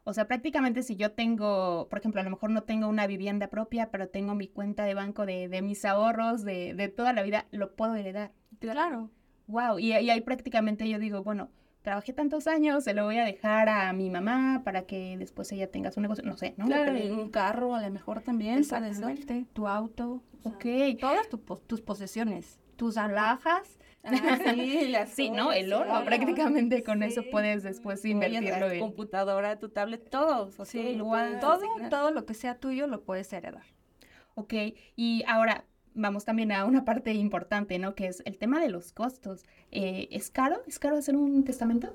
O 0.02 0.14
sea, 0.14 0.26
prácticamente 0.26 0.82
si 0.82 0.96
yo 0.96 1.12
tengo, 1.12 1.86
por 1.90 1.98
ejemplo, 1.98 2.20
a 2.20 2.24
lo 2.24 2.30
mejor 2.30 2.50
no 2.50 2.62
tengo 2.62 2.88
una 2.88 3.06
vivienda 3.06 3.48
propia, 3.48 3.90
pero 3.90 4.08
tengo 4.08 4.34
mi 4.34 4.48
cuenta 4.48 4.84
de 4.84 4.94
banco 4.94 5.26
de, 5.26 5.48
de 5.48 5.60
mis 5.60 5.84
ahorros 5.84 6.42
de, 6.42 6.74
de, 6.74 6.88
toda 6.88 7.12
la 7.12 7.22
vida, 7.22 7.46
lo 7.50 7.76
puedo 7.76 7.94
heredar. 7.94 8.32
Claro. 8.58 9.10
Wow, 9.46 9.78
y, 9.78 9.92
y 9.92 10.10
ahí 10.10 10.20
prácticamente 10.22 10.88
yo 10.88 10.98
digo, 10.98 11.22
bueno, 11.22 11.50
trabajé 11.82 12.12
tantos 12.12 12.46
años, 12.46 12.84
se 12.84 12.94
lo 12.94 13.04
voy 13.04 13.18
a 13.18 13.24
dejar 13.24 13.68
a 13.68 13.92
mi 13.92 14.10
mamá 14.10 14.62
para 14.64 14.82
que 14.82 15.16
después 15.18 15.50
ella 15.52 15.70
tenga 15.70 15.90
su 15.90 16.00
negocio, 16.00 16.24
no 16.24 16.36
sé, 16.36 16.54
¿no? 16.56 16.66
Claro, 16.66 16.92
un 16.92 17.30
carro 17.30 17.74
a 17.74 17.82
lo 17.82 17.90
mejor 17.90 18.22
también. 18.22 18.62
Tu 19.52 19.66
auto. 19.66 20.22
Ok. 20.44 20.64
Todas 21.00 21.28
tu, 21.28 21.38
tus 21.38 21.80
posesiones, 21.80 22.60
tus 22.76 22.96
alhajas. 22.96 23.78
Ah, 24.02 24.38
sí, 24.54 24.88
las 24.88 25.10
sí, 25.14 25.28
¿no? 25.28 25.52
El 25.52 25.74
oro, 25.74 25.98
sí, 25.98 26.04
prácticamente 26.06 26.76
sí. 26.78 26.82
con 26.82 27.02
eso 27.02 27.22
puedes 27.30 27.62
después 27.62 28.02
invertirlo 28.06 28.70
en... 28.70 28.78
Tu 28.78 28.84
computadora, 28.86 29.58
tu 29.58 29.68
tablet, 29.68 30.08
todo. 30.08 30.46
O 30.46 30.50
sea, 30.50 30.64
sí, 30.64 30.98
todo, 31.38 31.60
todo 31.90 32.10
lo 32.10 32.24
que 32.24 32.32
sea 32.32 32.54
tuyo 32.54 32.86
lo 32.86 33.02
puedes 33.02 33.30
heredar. 33.30 33.66
Ok, 34.36 34.54
y 34.96 35.22
ahora, 35.26 35.66
vamos 35.94 36.24
también 36.24 36.52
a 36.52 36.64
una 36.64 36.84
parte 36.84 37.12
importante, 37.12 37.78
¿no? 37.78 37.94
Que 37.94 38.06
es 38.06 38.22
el 38.24 38.38
tema 38.38 38.60
de 38.60 38.68
los 38.68 38.92
costos. 38.92 39.44
Eh, 39.70 40.08
¿Es 40.10 40.30
caro? 40.30 40.62
¿Es 40.66 40.78
caro 40.78 40.96
hacer 40.96 41.16
un 41.16 41.44
testamento? 41.44 41.92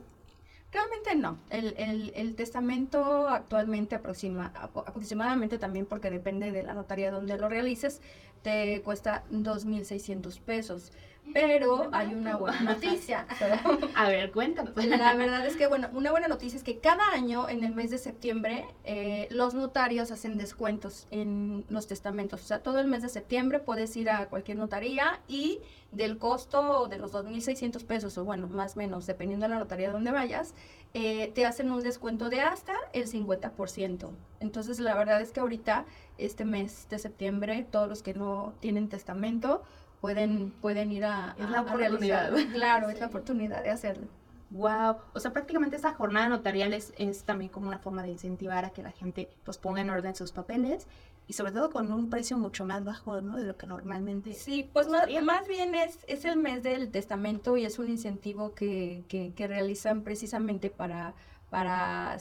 Realmente 0.71 1.15
no. 1.15 1.39
El, 1.49 1.73
el, 1.77 2.11
el 2.15 2.35
testamento 2.35 3.29
actualmente 3.29 3.95
aproxima, 3.95 4.51
aproximadamente 4.55 5.57
también 5.57 5.85
porque 5.85 6.11
depende 6.11 6.51
de 6.51 6.63
la 6.63 6.73
notaría 6.73 7.11
donde 7.11 7.37
lo 7.37 7.47
realices, 7.47 8.01
te 8.41 8.81
cuesta 8.81 9.23
2.600 9.31 10.39
pesos. 10.41 10.91
Pero 11.33 11.89
hay 11.91 12.13
una 12.13 12.37
buena 12.37 12.61
noticia. 12.61 13.27
A 13.95 14.07
ver, 14.07 14.31
cuéntame. 14.31 14.71
La 14.87 15.15
verdad 15.15 15.45
es 15.45 15.55
que, 15.55 15.67
bueno, 15.67 15.89
una 15.93 16.11
buena 16.11 16.27
noticia 16.27 16.57
es 16.57 16.63
que 16.63 16.79
cada 16.79 17.11
año, 17.11 17.49
en 17.49 17.63
el 17.63 17.73
mes 17.73 17.91
de 17.91 17.97
septiembre, 17.97 18.65
eh, 18.83 19.27
los 19.31 19.53
notarios 19.53 20.11
hacen 20.11 20.37
descuentos 20.37 21.07
en 21.11 21.65
los 21.69 21.87
testamentos. 21.87 22.41
O 22.41 22.45
sea, 22.45 22.59
todo 22.59 22.79
el 22.79 22.87
mes 22.87 23.01
de 23.01 23.09
septiembre 23.09 23.59
puedes 23.59 23.95
ir 23.97 24.09
a 24.09 24.27
cualquier 24.27 24.57
notaría 24.57 25.19
y 25.27 25.59
del 25.91 26.17
costo 26.17 26.87
de 26.87 26.97
los 26.97 27.13
2.600 27.13 27.83
pesos, 27.85 28.17
o 28.17 28.25
bueno, 28.25 28.47
más 28.47 28.75
o 28.75 28.79
menos, 28.79 29.05
dependiendo 29.05 29.45
de 29.45 29.49
la 29.49 29.59
notaría 29.59 29.91
donde 29.91 30.11
vayas, 30.11 30.53
eh, 30.93 31.31
te 31.33 31.45
hacen 31.45 31.71
un 31.71 31.83
descuento 31.83 32.29
de 32.29 32.41
hasta 32.41 32.73
el 32.93 33.07
50%. 33.07 34.11
Entonces, 34.39 34.79
la 34.79 34.95
verdad 34.95 35.21
es 35.21 35.31
que 35.31 35.39
ahorita, 35.39 35.85
este 36.17 36.45
mes 36.45 36.87
de 36.89 36.99
septiembre, 36.99 37.65
todos 37.69 37.89
los 37.89 38.03
que 38.03 38.13
no 38.13 38.53
tienen 38.59 38.87
testamento, 38.89 39.63
pueden, 40.05 40.51
pueden 40.61 40.91
ir 40.91 41.03
a, 41.03 41.35
es 41.39 41.49
la 41.49 41.57
a, 41.57 41.61
oportunidad. 41.63 42.35
A 42.35 42.47
claro, 42.53 42.89
es 42.91 42.99
la 42.99 43.07
oportunidad 43.07 43.63
de 43.63 43.71
hacerlo. 43.71 44.05
Wow, 44.51 44.97
o 45.13 45.19
sea, 45.19 45.33
prácticamente 45.33 45.75
esta 45.75 45.95
jornada 45.95 46.29
notarial 46.29 46.73
es, 46.73 46.93
es, 46.99 47.23
también 47.23 47.49
como 47.49 47.67
una 47.67 47.79
forma 47.79 48.03
de 48.03 48.11
incentivar 48.11 48.65
a 48.65 48.69
que 48.69 48.83
la 48.83 48.91
gente 48.91 49.27
pues 49.43 49.57
ponga 49.57 49.81
en 49.81 49.89
orden 49.89 50.13
sus 50.13 50.31
papeles 50.31 50.85
y 51.27 51.33
sobre 51.33 51.53
todo 51.53 51.71
con 51.71 51.91
un 51.91 52.11
precio 52.11 52.37
mucho 52.37 52.65
más 52.65 52.83
bajo, 52.83 53.19
¿no? 53.19 53.35
De 53.35 53.45
lo 53.45 53.57
que 53.57 53.65
normalmente. 53.65 54.33
Sí, 54.33 54.69
pues 54.71 54.87
más, 54.87 55.07
más, 55.23 55.47
bien 55.47 55.73
es, 55.73 55.97
es 56.07 56.23
el 56.23 56.37
mes 56.37 56.61
del 56.61 56.91
testamento 56.91 57.57
y 57.57 57.65
es 57.65 57.79
un 57.79 57.89
incentivo 57.89 58.53
que, 58.53 59.03
que, 59.07 59.33
que 59.33 59.47
realizan 59.47 60.03
precisamente 60.03 60.69
para, 60.69 61.15
para 61.49 62.15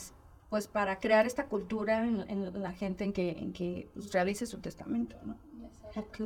pues 0.49 0.69
para 0.69 1.01
crear 1.01 1.27
esta 1.27 1.47
cultura 1.47 2.07
en, 2.07 2.25
en 2.31 2.63
la 2.63 2.73
gente 2.73 3.05
en 3.05 3.13
que, 3.13 3.33
en 3.33 3.53
que 3.53 3.91
pues, 3.93 4.11
realice 4.13 4.47
su 4.47 4.61
testamento, 4.61 5.17
¿no? 5.25 5.37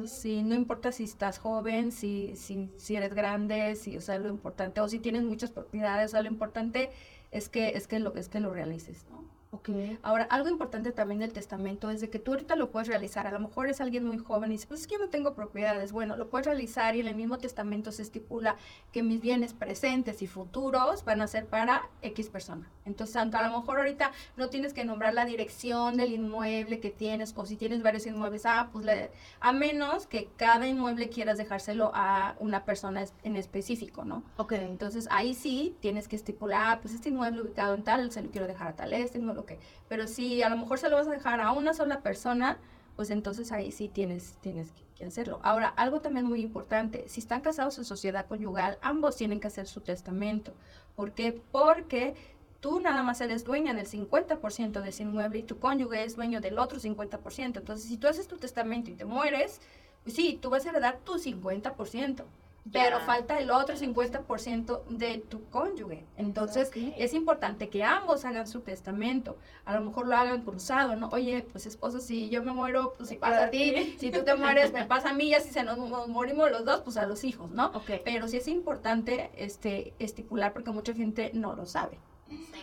Sí, 0.06 0.42
no 0.42 0.54
importa 0.54 0.92
si 0.92 1.04
estás 1.04 1.38
joven, 1.38 1.92
si, 1.92 2.34
si, 2.37 2.70
si 2.76 2.96
eres 2.96 3.14
grande, 3.14 3.76
si, 3.76 3.96
o 3.96 4.00
sea, 4.00 4.18
lo 4.18 4.28
importante, 4.28 4.80
o 4.80 4.88
si 4.88 4.98
tienes 4.98 5.25
muchas 5.25 5.50
propiedades, 5.50 6.06
o 6.06 6.12
sea, 6.12 6.22
lo 6.22 6.28
importante 6.28 6.90
es 7.30 7.48
que, 7.48 7.70
es 7.70 7.87
que, 7.87 7.98
lo, 7.98 8.14
es 8.14 8.28
que 8.28 8.40
lo 8.40 8.52
realices, 8.52 9.06
¿no? 9.10 9.28
Okay. 9.50 9.98
Ahora, 10.02 10.25
algo 10.25 10.50
importante 10.50 10.92
también 10.92 11.20
del 11.20 11.32
testamento 11.32 11.88
es 11.88 12.02
de 12.02 12.10
que 12.10 12.18
tú 12.18 12.32
ahorita 12.32 12.54
lo 12.54 12.70
puedes 12.70 12.87
realizar. 12.87 13.26
A 13.26 13.32
lo 13.32 13.40
mejor 13.40 13.66
es 13.68 13.80
alguien 13.80 14.04
muy 14.04 14.18
joven 14.18 14.50
y 14.50 14.54
dice, 14.54 14.66
pues 14.66 14.80
es 14.80 14.87
que 14.87 14.96
yo 14.96 14.98
no 14.98 15.08
tengo 15.08 15.34
propiedades. 15.34 15.90
Bueno, 15.90 16.18
lo 16.18 16.28
puedes 16.28 16.46
realizar 16.46 16.94
y 16.96 17.00
en 17.00 17.08
el 17.08 17.14
mismo 17.14 17.38
testamento 17.38 17.90
se 17.90 18.02
estipula 18.02 18.56
que 18.92 19.02
mis 19.02 19.22
bienes 19.22 19.54
presentes 19.54 20.20
y 20.20 20.26
futuros 20.26 21.02
van 21.04 21.22
a 21.22 21.26
ser 21.26 21.46
para 21.46 21.88
X 22.02 22.28
persona. 22.28 22.68
Entonces, 22.88 23.14
tanto 23.14 23.37
a 23.38 23.49
lo 23.49 23.61
mejor 23.61 23.78
ahorita 23.78 24.11
no 24.37 24.49
tienes 24.49 24.73
que 24.73 24.85
nombrar 24.85 25.14
la 25.14 25.25
dirección 25.25 25.97
del 25.97 26.12
inmueble 26.12 26.80
que 26.80 26.90
tienes 26.90 27.33
o 27.37 27.47
si 27.47 27.57
tienes 27.57 27.83
varios 27.83 28.07
inmuebles, 28.07 28.45
ah, 28.47 28.71
pues 28.73 28.85
le, 28.85 29.11
a 29.40 29.52
menos 29.52 30.07
que 30.07 30.28
cada 30.37 30.66
inmueble 30.66 31.09
quieras 31.09 31.38
dejárselo 31.38 31.92
a 31.95 32.35
una 32.40 32.64
persona 32.64 33.04
en 33.23 33.37
específico, 33.37 34.04
¿no? 34.04 34.25
Ok. 34.37 34.52
Entonces, 34.52 35.07
ahí 35.11 35.35
sí 35.35 35.76
tienes 35.80 36.09
que 36.09 36.16
estipular, 36.16 36.62
ah, 36.64 36.78
pues 36.80 36.95
este 36.95 37.11
inmueble 37.11 37.42
ubicado 37.42 37.75
en 37.75 37.85
tal, 37.85 38.11
se 38.11 38.23
lo 38.23 38.30
quiero 38.30 38.47
dejar 38.47 38.68
a 38.68 38.76
tal, 38.76 38.92
este 38.92 39.18
inmueble 39.18 39.42
ok. 39.42 39.52
Pero 39.88 40.07
si 40.07 40.42
a 40.42 40.49
lo 40.49 40.57
mejor 40.57 40.78
se 40.78 40.88
lo 40.88 40.97
vas 40.97 41.07
a 41.07 41.12
dejar 41.12 41.40
a 41.40 41.52
una 41.52 41.75
sola 41.75 42.00
persona, 42.00 42.59
pues 42.97 43.11
entonces 43.11 43.52
ahí 43.52 43.71
sí 43.71 43.88
tienes, 43.88 44.38
tienes 44.40 44.73
que 44.97 45.04
hacerlo. 45.04 45.38
Ahora, 45.45 45.68
algo 45.68 46.00
también 46.00 46.26
muy 46.26 46.40
importante, 46.40 47.04
si 47.09 47.21
están 47.21 47.42
casados 47.42 47.78
en 47.78 47.85
sociedad 47.85 48.26
conyugal, 48.26 48.76
ambos 48.83 49.14
tienen 49.14 49.38
que 49.38 49.47
hacer 49.47 49.68
su 49.68 49.80
testamento. 49.80 50.52
¿Por 50.97 51.12
qué? 51.12 51.40
Porque 51.52 52.16
tú 52.60 52.80
nada 52.80 53.02
más 53.02 53.20
eres 53.20 53.44
dueña 53.44 53.74
del 53.74 53.86
50% 53.86 54.80
de 54.80 54.88
ese 54.88 55.02
inmueble 55.02 55.40
y 55.40 55.42
tu 55.42 55.58
cónyuge 55.58 56.04
es 56.04 56.16
dueño 56.16 56.40
del 56.40 56.58
otro 56.58 56.78
50%. 56.78 57.56
Entonces, 57.58 57.88
si 57.88 57.96
tú 57.96 58.08
haces 58.08 58.28
tu 58.28 58.36
testamento 58.36 58.90
y 58.90 58.94
te 58.94 59.04
mueres, 59.04 59.60
pues 60.02 60.16
sí, 60.16 60.38
tú 60.40 60.50
vas 60.50 60.66
a 60.66 60.70
heredar 60.70 60.98
tu 60.98 61.14
50%. 61.14 62.24
Pero 62.70 63.00
falta 63.00 63.38
el 63.38 63.50
otro 63.50 63.76
50% 63.76 64.84
de 64.88 65.18
tu 65.18 65.44
cónyuge. 65.48 66.04
Entonces, 66.16 66.68
okay. 66.68 66.94
es 66.98 67.14
importante 67.14 67.70
que 67.70 67.82
ambos 67.82 68.26
hagan 68.26 68.46
su 68.46 68.60
testamento. 68.60 69.38
A 69.64 69.74
lo 69.74 69.80
mejor 69.80 70.06
lo 70.06 70.16
hagan 70.16 70.42
cruzado, 70.42 70.94
¿no? 70.96 71.08
Oye, 71.08 71.46
pues 71.50 71.64
esposo, 71.64 72.00
si 72.00 72.28
yo 72.28 72.42
me 72.42 72.52
muero, 72.52 72.94
pues 72.96 73.08
si 73.08 73.16
pasa 73.16 73.44
a 73.44 73.50
ti. 73.50 73.96
Si 73.98 74.10
tú 74.10 74.22
te 74.22 74.34
mueres, 74.34 74.72
me 74.72 74.84
pasa 74.86 75.10
a 75.10 75.14
mí. 75.14 75.34
Y 75.34 75.40
si 75.40 75.50
se 75.50 75.62
nos 75.62 75.78
morimos 76.08 76.50
los 76.50 76.64
dos, 76.66 76.82
pues 76.82 76.98
a 76.98 77.06
los 77.06 77.24
hijos, 77.24 77.50
¿no? 77.52 77.68
Okay. 77.68 78.02
Pero 78.04 78.28
sí 78.28 78.36
es 78.36 78.48
importante 78.48 79.30
este, 79.36 79.94
estipular 79.98 80.52
porque 80.52 80.70
mucha 80.70 80.92
gente 80.92 81.30
no 81.32 81.54
lo 81.54 81.64
sabe. 81.64 81.98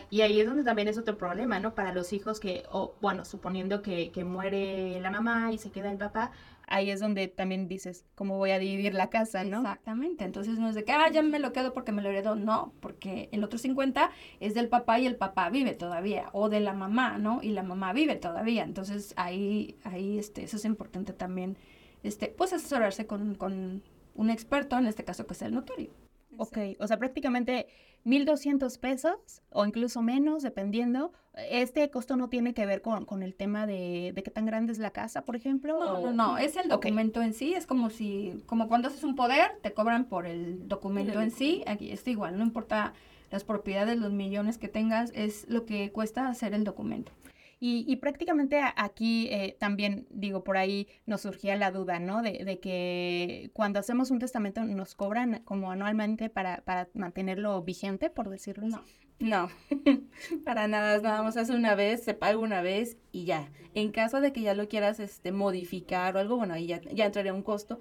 Y 0.10 0.22
ahí 0.22 0.40
es 0.40 0.48
donde 0.48 0.64
también 0.64 0.88
es 0.88 0.98
otro 0.98 1.18
problema, 1.18 1.60
¿no? 1.60 1.74
Para 1.74 1.94
los 1.94 2.14
hijos 2.14 2.40
que, 2.40 2.64
o 2.72 2.96
bueno, 3.02 3.26
suponiendo 3.26 3.82
que, 3.82 4.12
que 4.12 4.24
muere 4.24 5.00
la 5.02 5.10
mamá 5.12 5.52
y 5.52 5.58
se 5.58 5.72
queda 5.72 5.92
el 5.92 5.98
papá, 5.98 6.32
ahí 6.68 6.90
es 6.90 7.00
donde 7.00 7.28
también 7.28 7.68
dices, 7.68 8.06
¿cómo 8.16 8.38
voy 8.38 8.52
a 8.52 8.60
dividir 8.60 8.94
la 8.94 9.10
casa, 9.10 9.44
no? 9.44 9.60
Exactamente, 9.60 10.24
entonces 10.24 10.60
no 10.60 10.70
es 10.70 10.76
de 10.76 10.84
que, 10.84 10.92
ah, 10.92 11.10
ya 11.12 11.22
me 11.22 11.40
lo 11.40 11.54
quedo 11.54 11.74
porque 11.74 11.92
me 11.92 12.02
lo 12.02 12.10
heredó, 12.10 12.36
no, 12.36 12.74
porque 12.80 13.30
el 13.32 13.44
otro 13.44 13.58
50 13.58 14.12
es 14.40 14.54
del 14.54 14.70
papá 14.70 15.00
y 15.00 15.08
el 15.08 15.16
papá 15.16 15.50
vive 15.50 15.74
todavía, 15.74 16.30
o 16.34 16.50
de 16.50 16.60
la 16.60 16.74
mamá, 16.74 17.18
¿no? 17.18 17.42
Y 17.42 17.50
la 17.50 17.64
mamá 17.64 17.94
vive 17.94 18.16
todavía, 18.16 18.64
entonces 18.64 19.14
ahí, 19.18 19.78
ahí, 19.84 20.20
este, 20.20 20.44
eso 20.44 20.58
es 20.58 20.66
importante 20.66 21.14
también 21.14 21.58
este, 22.06 22.28
pues 22.28 22.54
asesorarse 22.54 23.08
con, 23.08 23.36
con 23.36 23.84
un 24.14 24.30
experto, 24.30 24.78
en 24.78 24.86
este 24.86 25.04
caso 25.04 25.26
que 25.26 25.34
es 25.34 25.42
el 25.42 25.54
notario. 25.54 25.90
Ok, 26.38 26.58
o 26.80 26.88
sea, 26.88 26.98
prácticamente 26.98 27.68
1.200 28.06 28.80
pesos 28.80 29.42
o 29.50 29.66
incluso 29.66 30.02
menos, 30.02 30.44
dependiendo. 30.44 31.12
Este 31.50 31.90
costo 31.90 32.16
no 32.16 32.30
tiene 32.30 32.54
que 32.54 32.66
ver 32.66 32.82
con, 32.82 33.06
con 33.06 33.24
el 33.24 33.36
tema 33.36 33.68
de, 33.68 34.14
de, 34.16 34.24
qué 34.24 34.32
tan 34.32 34.46
grande 34.46 34.72
es 34.72 34.80
la 34.80 34.92
casa, 34.92 35.26
por 35.26 35.36
ejemplo. 35.36 35.80
No, 35.80 35.94
o... 35.94 36.02
no, 36.02 36.14
no, 36.14 36.38
es 36.38 36.56
el 36.56 36.70
documento 36.70 37.20
okay. 37.20 37.28
en 37.28 37.34
sí, 37.34 37.54
es 37.54 37.66
como 37.66 37.90
si, 37.90 38.44
como 38.46 38.68
cuando 38.68 38.88
haces 38.88 39.04
un 39.04 39.16
poder, 39.16 39.60
te 39.62 39.74
cobran 39.74 40.06
por 40.06 40.28
el 40.28 40.68
documento 40.68 41.20
en 41.20 41.32
sí, 41.32 41.64
aquí 41.68 41.92
es 41.92 42.08
igual, 42.08 42.38
no 42.38 42.44
importa 42.44 42.94
las 43.32 43.44
propiedades, 43.44 43.98
los 43.98 44.14
millones 44.14 44.58
que 44.58 44.68
tengas, 44.68 45.12
es 45.14 45.46
lo 45.50 45.66
que 45.66 45.92
cuesta 45.92 46.28
hacer 46.28 46.54
el 46.54 46.64
documento. 46.64 47.12
Y, 47.60 47.86
y, 47.88 47.96
prácticamente 47.98 48.60
aquí 48.76 49.28
eh, 49.32 49.56
también, 49.60 50.08
digo, 50.10 50.44
por 50.44 50.58
ahí 50.58 50.88
nos 51.06 51.22
surgía 51.22 51.56
la 51.56 51.72
duda, 51.72 52.00
¿no? 52.00 52.22
De, 52.22 52.44
de, 52.44 52.60
que 52.60 53.50
cuando 53.54 53.80
hacemos 53.80 54.12
un 54.12 54.20
testamento 54.20 54.64
nos 54.66 54.94
cobran 54.94 55.42
como 55.46 55.72
anualmente 55.72 56.30
para, 56.30 56.62
para 56.64 56.90
mantenerlo 56.94 57.62
vigente, 57.64 58.10
por 58.10 58.30
decirlo 58.30 58.68
no. 58.68 58.84
No, 59.20 59.50
para 60.46 60.68
nada, 60.68 61.00
nada 61.00 61.24
más 61.24 61.38
hace 61.38 61.56
una 61.56 61.74
vez, 61.74 62.04
se 62.04 62.14
paga 62.14 62.38
una 62.38 62.62
vez 62.62 62.98
y 63.14 63.24
ya. 63.24 63.50
En 63.74 63.92
caso 63.92 64.20
de 64.20 64.34
que 64.34 64.42
ya 64.42 64.54
lo 64.54 64.68
quieras 64.68 65.00
este, 65.00 65.32
modificar 65.32 66.16
o 66.16 66.20
algo, 66.20 66.36
bueno, 66.36 66.54
ahí 66.54 66.68
ya, 66.68 66.82
ya 66.82 67.06
entraría 67.06 67.34
un 67.34 67.42
costo, 67.42 67.80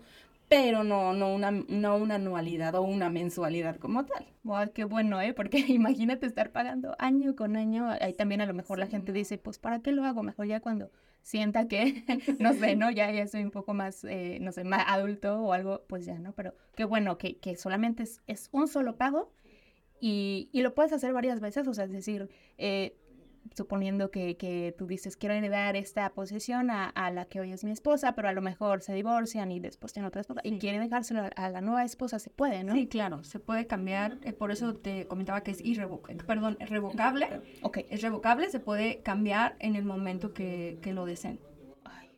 pero 0.49 0.85
no, 0.85 1.13
no, 1.15 1.35
una, 1.35 1.51
no 1.51 1.97
una 1.97 2.17
anualidad 2.17 2.75
o 2.75 2.83
una 2.83 3.11
mensualidad 3.11 3.77
como 3.77 4.05
tal. 4.05 4.27
Wow, 4.43 4.73
qué 4.73 4.85
bueno, 4.85 5.21
¿eh? 5.21 5.33
Porque 5.33 5.59
imagínate 5.69 6.27
estar 6.27 6.51
pagando 6.53 6.95
año 6.99 7.35
con 7.35 7.57
año. 7.57 7.89
Ahí 8.01 8.13
también 8.13 8.41
a 8.41 8.47
lo 8.47 8.55
mejor 8.55 8.79
sí. 8.79 8.81
la 8.81 8.87
gente 8.87 9.13
dice, 9.13 9.39
pues, 9.39 9.59
¿para 9.59 9.81
qué 9.81 9.93
lo 9.93 10.05
hago? 10.05 10.23
Mejor 10.23 10.47
ya 10.47 10.61
cuando 10.61 10.91
sienta 11.23 11.67
que, 11.67 12.05
no 12.39 12.53
sé, 12.53 12.77
¿no? 12.77 12.91
Ya, 12.91 13.11
ya 13.11 13.27
soy 13.27 13.43
un 13.43 13.51
poco 13.51 13.75
más, 13.75 14.05
eh, 14.05 14.39
no 14.41 14.53
sé, 14.53 14.65
más 14.65 14.85
adulto 14.87 15.41
o 15.41 15.53
algo, 15.53 15.83
pues 15.89 16.05
ya, 16.05 16.19
¿no? 16.19 16.33
Pero 16.33 16.55
qué 16.77 16.85
bueno 16.85 17.19
que, 17.19 17.39
que 17.39 17.57
solamente 17.57 18.03
es, 18.03 18.21
es 18.27 18.49
un 18.53 18.69
solo 18.69 18.97
pago 18.97 19.33
y, 20.01 20.51
y, 20.53 20.61
lo 20.61 20.75
puedes 20.75 20.93
hacer 20.93 21.15
varias 21.15 21.41
veces, 21.41 21.67
o 21.67 21.73
sea, 21.73 21.85
es 21.85 21.91
decir, 21.91 22.29
eh, 22.59 22.99
suponiendo 23.55 24.11
que, 24.11 24.37
que, 24.37 24.75
tú 24.77 24.87
dices, 24.87 25.17
quiero 25.17 25.35
heredar 25.35 25.77
esta 25.77 26.11
posesión 26.11 26.71
a, 26.71 26.89
a, 26.89 27.11
la 27.11 27.27
que 27.27 27.41
hoy 27.41 27.53
es 27.53 27.65
mi 27.65 27.71
esposa, 27.71 28.15
pero 28.15 28.29
a 28.29 28.33
lo 28.33 28.43
mejor 28.43 28.81
se 28.83 28.95
divorcian 28.95 29.53
y 29.53 29.61
después 29.61 29.93
tiene 29.93 30.09
otra 30.09 30.21
esposa, 30.21 30.41
sí. 30.43 30.55
y 30.55 30.59
quiere 30.59 30.79
dejárselo 30.79 31.21
a, 31.21 31.27
a, 31.27 31.51
la 31.51 31.61
nueva 31.61 31.85
esposa, 31.85 32.19
se 32.19 32.31
puede, 32.31 32.65
¿no? 32.65 32.75
Sí, 32.75 32.87
claro, 32.87 33.23
se 33.25 33.41
puede 33.41 33.67
cambiar, 33.67 34.19
eh, 34.23 34.33
por 34.33 34.51
eso 34.51 34.75
te 34.75 35.07
comentaba 35.07 35.43
que 35.43 35.51
es 35.51 35.61
irrevocable, 35.65 36.25
perdón, 36.25 36.57
revocable, 36.61 37.43
okay. 37.63 37.87
es 37.91 38.03
revocable, 38.03 38.51
se 38.51 38.61
puede 38.61 39.03
cambiar 39.03 39.57
en 39.59 39.77
el 39.77 39.85
momento 39.85 40.33
que, 40.33 40.79
que 40.83 40.93
lo 40.93 41.05
deseen. 41.07 41.39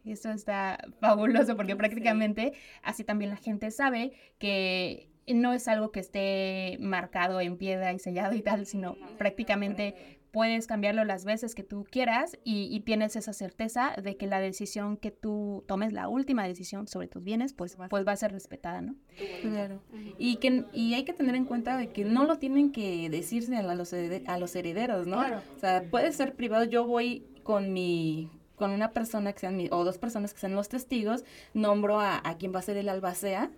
Eso 0.05 0.31
está 0.31 0.79
fabuloso 1.01 1.57
porque 1.57 1.75
prácticamente 1.75 2.53
sí. 2.55 2.61
así 2.83 3.05
también 3.05 3.31
la 3.31 3.37
gente 3.37 3.73
sabe 3.73 4.13
que 4.39 5.09
no 5.35 5.53
es 5.53 5.67
algo 5.67 5.91
que 5.91 6.01
esté 6.01 6.79
marcado 6.81 7.41
en 7.41 7.57
piedra 7.57 7.93
y 7.93 7.99
sellado 7.99 8.35
y 8.35 8.43
tal, 8.43 8.67
sino 8.67 8.97
prácticamente 9.19 10.16
puedes 10.37 10.67
cambiarlo 10.67 11.03
las 11.07 11.25
veces 11.25 11.55
que 11.55 11.63
tú 11.63 11.87
quieras 11.91 12.37
y, 12.45 12.69
y, 12.71 12.81
tienes 12.81 13.17
esa 13.17 13.33
certeza 13.33 13.95
de 14.03 14.19
que 14.19 14.27
la 14.27 14.39
decisión 14.39 14.99
que 14.99 15.11
tú 15.11 15.65
tomes, 15.67 15.95
la 15.95 16.09
última 16.09 16.47
decisión 16.47 16.89
sobre 16.89 17.09
tus 17.09 17.25
bienes, 17.25 17.55
pues, 17.55 17.79
pues 17.89 18.07
va 18.07 18.13
a 18.13 18.17
ser 18.17 18.33
respetada, 18.33 18.83
¿no? 18.83 18.97
Claro. 19.41 19.81
Y, 20.19 20.37
que, 20.37 20.67
y 20.75 20.93
hay 20.93 21.05
que 21.05 21.15
tener 21.15 21.37
en 21.37 21.47
cuenta 21.47 21.79
de 21.79 21.89
que 21.89 22.05
no 22.05 22.27
lo 22.27 22.37
tienen 22.37 22.71
que 22.71 23.09
decirse 23.09 23.57
a 23.57 23.63
los, 23.63 23.95
a 23.95 24.39
los 24.39 24.55
herederos, 24.55 25.07
¿no? 25.07 25.21
Claro. 25.21 25.43
O 25.57 25.59
sea, 25.59 25.85
puede 25.91 26.13
ser 26.13 26.35
privado. 26.35 26.65
Yo 26.65 26.87
voy 26.87 27.27
con 27.43 27.73
mi 27.73 28.31
con 28.57 28.73
una 28.73 28.91
persona 28.91 29.33
que 29.33 29.39
sean 29.39 29.57
mi, 29.57 29.69
o 29.71 29.85
dos 29.85 29.97
personas 29.97 30.35
que 30.35 30.41
sean 30.41 30.55
los 30.55 30.69
testigos, 30.69 31.25
nombro 31.55 31.99
a, 31.99 32.21
a 32.23 32.37
quien 32.37 32.55
va 32.55 32.59
a 32.59 32.63
ser 32.63 32.77
el 32.77 32.91
albacea 32.91 33.51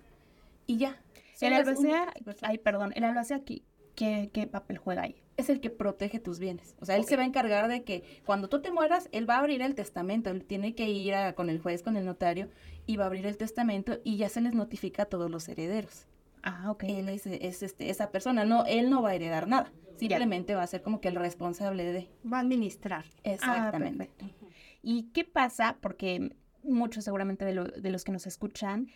y 0.68 0.76
ya. 0.76 1.02
El 1.40 1.54
albacea, 1.54 2.14
ay, 2.42 2.58
perdón, 2.58 2.92
el 2.94 3.02
albacea 3.02 3.38
aquí, 3.38 3.64
¿qué, 3.96 4.30
¿qué 4.32 4.46
papel 4.46 4.78
juega 4.78 5.02
ahí? 5.02 5.24
Es 5.38 5.48
el 5.48 5.60
que 5.60 5.70
protege 5.70 6.18
tus 6.18 6.40
bienes. 6.40 6.76
O 6.80 6.84
sea, 6.84 6.96
él 6.96 7.02
okay. 7.02 7.10
se 7.10 7.16
va 7.16 7.22
a 7.22 7.26
encargar 7.26 7.68
de 7.68 7.84
que 7.84 8.02
cuando 8.26 8.48
tú 8.48 8.60
te 8.60 8.72
mueras, 8.72 9.08
él 9.12 9.28
va 9.28 9.36
a 9.36 9.38
abrir 9.38 9.62
el 9.62 9.74
testamento. 9.74 10.30
Él 10.30 10.44
tiene 10.44 10.74
que 10.74 10.90
ir 10.90 11.14
a, 11.14 11.34
con 11.34 11.48
el 11.48 11.60
juez, 11.60 11.82
con 11.82 11.96
el 11.96 12.04
notario, 12.04 12.50
y 12.86 12.96
va 12.96 13.04
a 13.04 13.06
abrir 13.06 13.24
el 13.24 13.36
testamento 13.36 14.00
y 14.04 14.16
ya 14.16 14.28
se 14.28 14.40
les 14.40 14.52
notifica 14.52 15.04
a 15.04 15.06
todos 15.06 15.30
los 15.30 15.48
herederos. 15.48 16.06
Ah, 16.42 16.70
ok. 16.70 16.84
Él 16.84 17.08
es, 17.08 17.26
es 17.26 17.62
este, 17.62 17.88
esa 17.88 18.10
persona. 18.10 18.44
No, 18.44 18.66
él 18.66 18.90
no 18.90 19.00
va 19.00 19.10
a 19.10 19.14
heredar 19.14 19.46
nada. 19.46 19.72
Simplemente 19.96 20.56
va 20.56 20.64
a 20.64 20.66
ser 20.66 20.82
como 20.82 21.00
que 21.00 21.08
el 21.08 21.14
responsable 21.14 21.84
de... 21.84 22.10
Va 22.30 22.38
a 22.38 22.40
administrar. 22.40 23.04
Exactamente. 23.22 24.10
Ah, 24.20 24.26
¿Y 24.82 25.04
qué 25.12 25.24
pasa? 25.24 25.76
Porque 25.80 26.34
muchos 26.64 27.04
seguramente 27.04 27.44
de, 27.44 27.54
lo, 27.54 27.64
de 27.64 27.90
los 27.90 28.04
que 28.04 28.12
nos 28.12 28.26
escuchan 28.26 28.88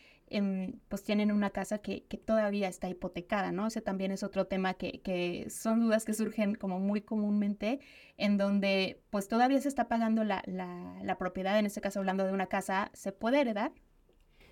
pues 0.88 1.03
tienen 1.03 1.31
una 1.33 1.51
casa 1.51 1.79
que, 1.79 2.05
que, 2.05 2.16
todavía 2.16 2.68
está 2.68 2.88
hipotecada, 2.88 3.53
¿no? 3.53 3.66
Ese 3.66 3.81
también 3.81 4.12
es 4.12 4.23
otro 4.23 4.47
tema 4.47 4.75
que, 4.75 5.01
que, 5.03 5.49
son 5.51 5.81
dudas 5.81 6.05
que 6.05 6.14
surgen 6.14 6.55
como 6.55 6.79
muy 6.79 7.03
comúnmente, 7.03 7.81
en 8.16 8.38
donde 8.38 9.03
pues 9.11 9.29
todavía 9.29 9.61
se 9.61 9.68
está 9.68 9.88
pagando 9.88 10.25
la, 10.25 10.42
la, 10.47 11.18
propiedad, 11.18 11.59
en 11.59 11.66
este 11.66 11.81
caso 11.81 11.99
hablando 11.99 12.25
de 12.25 12.33
una 12.33 12.47
casa, 12.47 12.90
¿se 12.95 13.12
puede 13.12 13.40
heredar? 13.40 13.73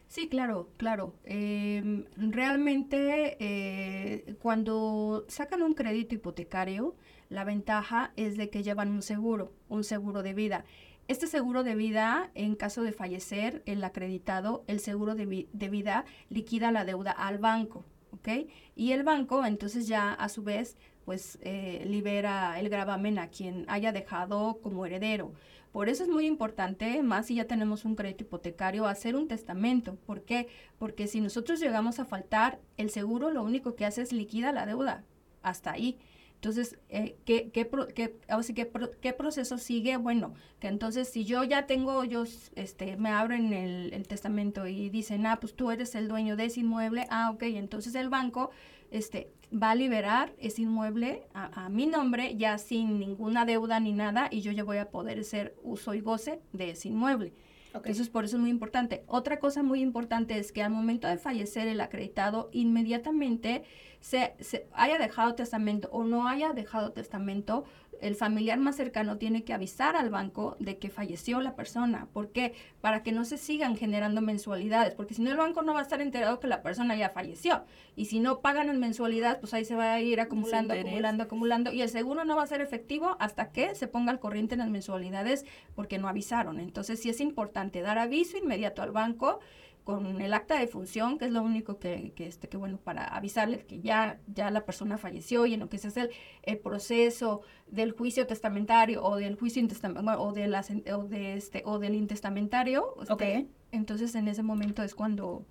Sí, 0.09 0.29
claro, 0.29 0.73
claro. 0.77 1.15
Eh, 1.25 2.05
realmente 2.17 3.37
eh, 3.39 4.35
cuando 4.43 5.25
sacan 5.29 5.63
un 5.63 5.75
crédito 5.75 6.17
hipotecario, 6.17 6.97
la 7.29 7.45
ventaja 7.45 8.13
es 8.17 8.37
de 8.37 8.51
que 8.51 8.65
llevan 8.65 8.91
un 8.91 9.03
seguro, 9.03 9.55
un 9.69 9.85
seguro 9.85 10.23
de 10.23 10.35
vida. 10.35 10.65
Este 11.11 11.27
seguro 11.27 11.65
de 11.65 11.75
vida, 11.75 12.31
en 12.37 12.55
caso 12.55 12.85
de 12.85 12.93
fallecer 12.93 13.65
el 13.67 13.83
acreditado, 13.83 14.63
el 14.69 14.79
seguro 14.79 15.17
de, 15.17 15.27
vi 15.27 15.49
de, 15.53 15.69
vida 15.69 16.05
liquida 16.29 16.71
la 16.71 16.85
deuda 16.85 17.11
al 17.11 17.39
banco, 17.39 17.85
¿ok? 18.13 18.47
Y 18.77 18.93
el 18.93 19.03
banco, 19.03 19.45
entonces 19.45 19.89
ya 19.89 20.13
a 20.13 20.29
su 20.29 20.45
vez, 20.45 20.77
pues 21.05 21.41
eh, 21.43 21.83
libera 21.85 22.61
el 22.61 22.69
gravamen 22.69 23.19
a 23.19 23.27
quien 23.27 23.65
haya 23.67 23.91
dejado 23.91 24.61
como 24.63 24.87
heredero. 24.87 25.33
Por 25.73 25.89
eso 25.89 26.05
es 26.05 26.09
muy 26.09 26.27
importante, 26.27 27.03
más 27.03 27.27
si 27.27 27.35
ya 27.35 27.47
tenemos 27.47 27.85
un 27.85 27.97
crédito 27.97 28.23
hipotecario, 28.23 28.87
hacer 28.87 29.17
un 29.17 29.27
testamento. 29.27 29.97
¿Por 30.07 30.23
qué? 30.23 30.47
Porque 30.79 31.09
si 31.09 31.21
nosotros 31.21 31.59
llegamos 31.59 31.99
a 31.99 32.05
faltar, 32.05 32.61
el 32.77 32.89
seguro 32.89 33.33
lo 33.33 33.43
único 33.43 33.75
que 33.75 33.85
hace 33.85 34.03
es 34.03 34.13
liquida 34.13 34.53
la 34.53 34.65
deuda. 34.65 35.03
Hasta 35.43 35.73
ahí. 35.73 35.99
Entonces, 36.41 36.79
eh, 36.89 37.17
¿qué, 37.27 37.51
qué, 37.51 37.69
qué, 37.95 38.17
qué, 38.55 38.71
¿qué, 39.03 39.13
proceso 39.13 39.59
sigue? 39.59 39.99
Bueno, 39.99 40.33
que 40.59 40.69
entonces 40.69 41.07
si 41.07 41.27
yo 41.27 41.45
ya 41.45 41.67
tengo, 41.67 42.03
yo 42.05 42.25
este, 42.55 42.97
me 42.97 43.11
abren 43.11 43.53
el, 43.53 43.93
el, 43.93 44.09
testamento 44.09 44.67
y 44.67 44.89
dicen, 44.89 45.27
ah, 45.27 45.39
pues 45.39 45.55
tú 45.55 45.71
eres 45.71 45.95
el 45.95 46.09
dueño 46.09 46.37
de 46.37 46.47
ese 46.47 46.61
inmueble, 46.61 47.07
ah, 47.11 47.31
ok, 47.31 47.43
entonces 47.43 47.95
el 47.95 48.09
banco 48.09 48.53
este, 48.91 49.31
va 49.53 49.73
a 49.73 49.75
liberar 49.75 50.33
ese 50.39 50.63
inmueble 50.63 51.27
a, 51.35 51.67
a 51.67 51.69
mi 51.69 51.87
nombre 51.87 52.35
ya 52.39 52.57
sin 52.57 52.99
ninguna 52.99 53.45
deuda 53.45 53.79
ni 53.79 53.93
nada 53.93 54.29
y 54.31 54.41
yo 54.41 54.51
ya 54.51 54.65
voy 54.65 54.79
a 54.79 54.89
poder 54.89 55.23
ser 55.25 55.55
uso 55.63 55.93
y 55.93 56.01
goce 56.01 56.41
de 56.55 56.71
ese 56.71 56.89
inmueble. 56.89 57.35
Okay. 57.73 57.93
Entonces, 57.93 58.09
por 58.09 58.25
eso 58.25 58.37
es 58.37 58.41
muy 58.41 58.51
importante. 58.51 59.05
Otra 59.07 59.39
cosa 59.39 59.63
muy 59.63 59.81
importante 59.81 60.39
es 60.39 60.53
que 60.53 60.63
al 60.63 60.71
momento 60.71 61.07
de 61.07 61.19
fallecer 61.19 61.69
el 61.69 61.81
acreditado, 61.81 62.49
inmediatamente 62.53 63.63
se, 64.01 64.35
se, 64.41 64.67
haya 64.73 64.99
dejado 64.99 65.35
testamento 65.35 65.89
o 65.93 66.05
no 66.05 66.27
haya 66.29 66.53
dejado 66.53 66.93
testamento, 66.93 67.65
el 68.01 68.15
familiar 68.15 68.59
más 68.59 68.77
cercano 68.77 69.19
tiene 69.19 69.45
que 69.45 69.53
avisar 69.53 69.97
al 69.97 70.11
banco 70.11 70.57
de 70.59 70.79
que 70.79 70.91
falleció 70.91 71.41
la 71.41 71.55
persona. 71.55 72.07
¿Por 72.13 72.33
qué? 72.33 72.55
Para 72.81 73.03
que 73.03 73.13
no 73.13 73.25
se 73.25 73.39
sigan 73.39 73.77
generando 73.77 74.21
mensualidades, 74.21 74.95
porque 74.95 75.15
si 75.15 75.23
no 75.23 75.31
el 75.31 75.37
banco 75.37 75.63
no 75.63 75.75
va 75.75 75.81
a 75.81 75.83
estar 75.83 76.01
enterado 76.01 76.41
que 76.41 76.47
la 76.47 76.63
persona 76.63 76.97
ya 76.97 77.11
falleció. 77.11 77.65
Y 77.97 78.07
si 78.07 78.21
no 78.21 78.41
pagan 78.41 78.69
en 78.69 78.81
mensualidad, 78.81 79.41
pues 79.41 79.55
ahí 79.55 79.65
se 79.65 79.75
va 79.75 79.95
a 79.95 80.01
ir 80.01 80.21
acumulando, 80.21 80.75
acumulando, 80.75 81.23
acumulando. 81.25 81.73
Y 81.73 81.83
el 81.83 81.89
seguro 81.89 82.25
no 82.25 82.37
va 82.37 82.43
a 82.43 82.47
ser 82.47 82.61
efectivo 82.61 83.17
hasta 83.19 83.53
que 83.53 83.75
se 83.75 83.89
ponga 83.89 84.13
al 84.13 84.21
corriente 84.21 84.55
en 84.55 84.61
las 84.61 84.71
mensualidades 84.71 85.45
porque 85.75 85.99
no 85.99 86.09
avisaron. 86.09 86.61
Entonces 86.61 87.01
sí 87.01 87.11
es 87.11 87.21
importante 87.21 87.83
dar 87.83 87.99
aviso 87.99 88.39
inmediato 88.39 88.83
al 88.83 88.93
banco 88.93 89.41
con 89.85 90.21
el 90.21 90.35
acta 90.35 90.59
de 90.59 90.67
función, 90.67 91.19
que 91.19 91.27
es 91.27 91.33
lo 91.33 91.43
único 91.43 91.79
que, 91.79 92.13
que, 92.15 92.27
este, 92.27 92.49
que 92.49 92.57
bueno, 92.57 92.79
para 92.79 93.05
avisarle 93.05 93.65
que 93.67 93.81
ya, 93.81 94.21
ya 94.27 94.51
la 94.51 94.65
persona 94.65 94.99
falleció 94.99 95.47
y 95.47 95.55
en 95.55 95.61
lo 95.61 95.69
que 95.69 95.79
se 95.79 95.89
hace 95.89 96.03
el, 96.03 96.11
el 96.43 96.59
proceso 96.59 97.43
del 97.67 97.93
juicio 97.93 98.27
testamentario 98.27 99.03
o 99.03 99.17
del 99.17 99.37
juicio 99.37 99.61
intestamentario 99.61 100.21
o, 100.21 100.33
de 100.33 100.49
la, 100.49 100.65
o, 100.95 101.05
de 101.05 101.35
este, 101.35 101.63
o 101.65 101.79
del 101.79 101.95
intestamentario, 101.95 102.95
este, 103.01 103.13
okay. 103.13 103.51
entonces 103.73 104.15
en 104.15 104.29
ese 104.29 104.43
momento 104.43 104.83
es 104.83 104.95
cuando, 104.95 105.47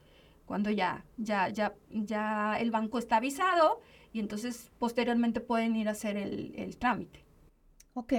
cuando 0.46 0.70
ya, 0.70 1.06
ya, 1.18 1.50
ya, 1.50 1.76
ya 1.90 2.58
el 2.60 2.72
banco 2.72 3.00
está 3.00 3.18
avisado 3.18 3.82
y 4.14 4.20
entonces 4.20 4.72
posteriormente 4.80 5.42
pueden 5.42 5.76
ir 5.76 5.88
a 5.88 5.92
hacer 5.92 6.18
el, 6.18 6.54
el 6.56 6.78
trámite. 6.78 7.26
Ok, 7.94 8.14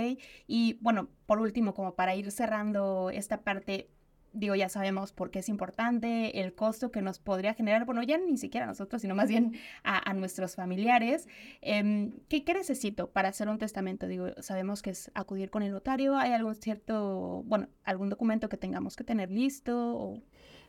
y 0.47 0.79
bueno, 0.81 1.09
por 1.27 1.41
último, 1.41 1.73
como 1.75 1.95
para 1.95 2.15
ir 2.15 2.31
cerrando 2.33 3.09
esta 3.11 3.43
parte, 3.43 3.89
digo, 4.33 4.55
ya 4.55 4.69
sabemos 4.69 5.13
por 5.13 5.31
qué 5.31 5.41
es 5.41 5.49
importante, 5.49 6.41
el 6.41 6.55
costo 6.55 6.91
que 6.91 7.03
nos 7.03 7.19
podría 7.19 7.55
generar, 7.55 7.85
bueno, 7.85 8.03
ya 8.03 8.19
ni 8.19 8.37
siquiera 8.37 8.67
a 8.67 8.69
nosotros, 8.69 9.03
sino 9.03 9.15
más 9.15 9.29
bien 9.29 9.57
a, 9.83 10.11
a 10.11 10.15
nuestros 10.15 10.55
familiares. 10.55 11.29
Eh, 11.63 12.11
¿qué, 12.29 12.45
¿qué, 12.45 12.55
necesito 12.55 13.11
para 13.11 13.29
hacer 13.29 13.49
un 13.49 13.59
testamento? 13.59 14.07
Digo, 14.07 14.29
sabemos 14.41 14.83
que 14.83 14.91
es 14.91 15.11
acudir 15.15 15.51
con 15.51 15.63
el 15.63 15.73
notario, 15.73 16.17
¿hay 16.17 16.33
algún 16.33 16.55
cierto, 16.55 17.43
bueno, 17.47 17.69
algún 17.85 18.09
documento 18.09 18.49
que 18.49 18.57
tengamos 18.57 18.97
que 18.97 19.05
tener 19.05 19.31
listo? 19.31 19.97
O... 19.97 20.23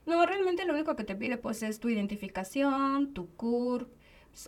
No, 0.05 0.25
realmente 0.25 0.65
lo 0.65 0.73
único 0.73 0.95
que 0.95 1.03
te 1.03 1.15
pide 1.15 1.37
pues 1.37 1.61
es 1.63 1.79
tu 1.79 1.89
identificación, 1.89 3.13
tu 3.13 3.35
CURP, 3.35 3.91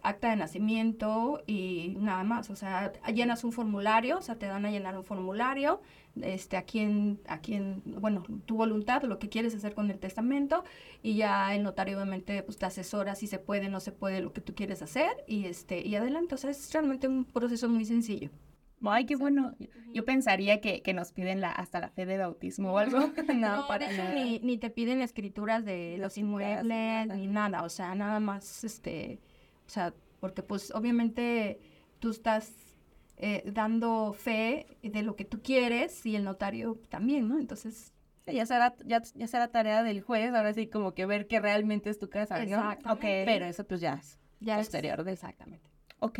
acta 0.01 0.29
de 0.29 0.35
nacimiento 0.35 1.43
y 1.45 1.95
nada 1.99 2.23
más. 2.23 2.49
O 2.49 2.55
sea, 2.55 2.91
llenas 3.13 3.43
un 3.43 3.51
formulario, 3.51 4.17
o 4.17 4.21
sea, 4.21 4.35
te 4.35 4.45
dan 4.45 4.65
a 4.65 4.71
llenar 4.71 4.97
un 4.97 5.03
formulario, 5.03 5.81
este, 6.21 6.57
a 6.57 6.63
quién, 6.63 7.19
a 7.27 7.39
quién, 7.39 7.81
bueno, 7.85 8.23
tu 8.45 8.55
voluntad, 8.55 9.03
lo 9.03 9.19
que 9.19 9.29
quieres 9.29 9.55
hacer 9.55 9.73
con 9.73 9.89
el 9.91 9.99
testamento, 9.99 10.63
y 11.01 11.15
ya 11.15 11.53
el 11.55 11.63
notario 11.63 11.97
obviamente 11.97 12.43
pues 12.43 12.57
te 12.57 12.65
asesora 12.65 13.15
si 13.15 13.27
se 13.27 13.39
puede, 13.39 13.69
no 13.69 13.79
se 13.79 13.91
puede, 13.91 14.21
lo 14.21 14.33
que 14.33 14.41
tú 14.41 14.55
quieres 14.55 14.81
hacer, 14.81 15.11
y 15.27 15.45
este, 15.45 15.85
y 15.85 15.95
adelante. 15.95 16.35
O 16.35 16.37
sea, 16.37 16.49
es 16.49 16.71
realmente 16.73 17.07
un 17.07 17.25
proceso 17.25 17.69
muy 17.69 17.85
sencillo. 17.85 18.29
Ay, 18.85 19.05
qué 19.05 19.15
bueno. 19.15 19.55
Yo 19.93 20.03
pensaría 20.03 20.59
que, 20.59 20.81
que 20.81 20.93
nos 20.93 21.13
piden 21.13 21.39
la, 21.39 21.51
hasta 21.51 21.79
la 21.79 21.89
fe 21.89 22.05
de 22.05 22.17
bautismo 22.17 22.73
o 22.73 22.77
algo. 22.77 22.99
no, 23.35 23.65
para 23.67 24.13
Ni, 24.13 24.39
ni 24.39 24.57
te 24.57 24.69
piden 24.69 25.01
escrituras 25.01 25.63
de 25.63 25.97
los 25.99 26.17
inmuebles, 26.17 27.07
ni 27.07 27.27
nada. 27.27 27.63
O 27.63 27.69
sea, 27.69 27.95
nada 27.95 28.19
más, 28.19 28.63
este, 28.63 29.21
o 29.65 29.69
sea, 29.69 29.93
porque 30.19 30.43
pues 30.43 30.71
obviamente 30.71 31.59
tú 31.99 32.11
estás 32.11 32.51
eh, 33.17 33.43
dando 33.45 34.13
fe 34.13 34.65
de 34.81 35.03
lo 35.03 35.15
que 35.15 35.25
tú 35.25 35.41
quieres 35.41 36.05
y 36.05 36.15
el 36.15 36.23
notario 36.23 36.79
también, 36.89 37.27
¿no? 37.27 37.39
Entonces... 37.39 37.91
Ya 38.25 38.45
será, 38.45 38.73
ya, 38.85 39.01
ya 39.15 39.27
será 39.27 39.49
tarea 39.49 39.83
del 39.83 40.01
juez, 40.01 40.33
ahora 40.33 40.53
sí 40.53 40.67
como 40.67 40.93
que 40.93 41.05
ver 41.05 41.27
que 41.27 41.41
realmente 41.41 41.89
es 41.89 41.99
tu 41.99 42.09
casa. 42.09 42.37
Okay. 42.89 43.25
Pero 43.25 43.43
eso 43.43 43.65
pues 43.65 43.81
ya 43.81 43.95
es 43.95 44.17
ya 44.39 44.57
posterior. 44.57 45.07
exactamente. 45.07 45.69
Ok. 45.99 46.19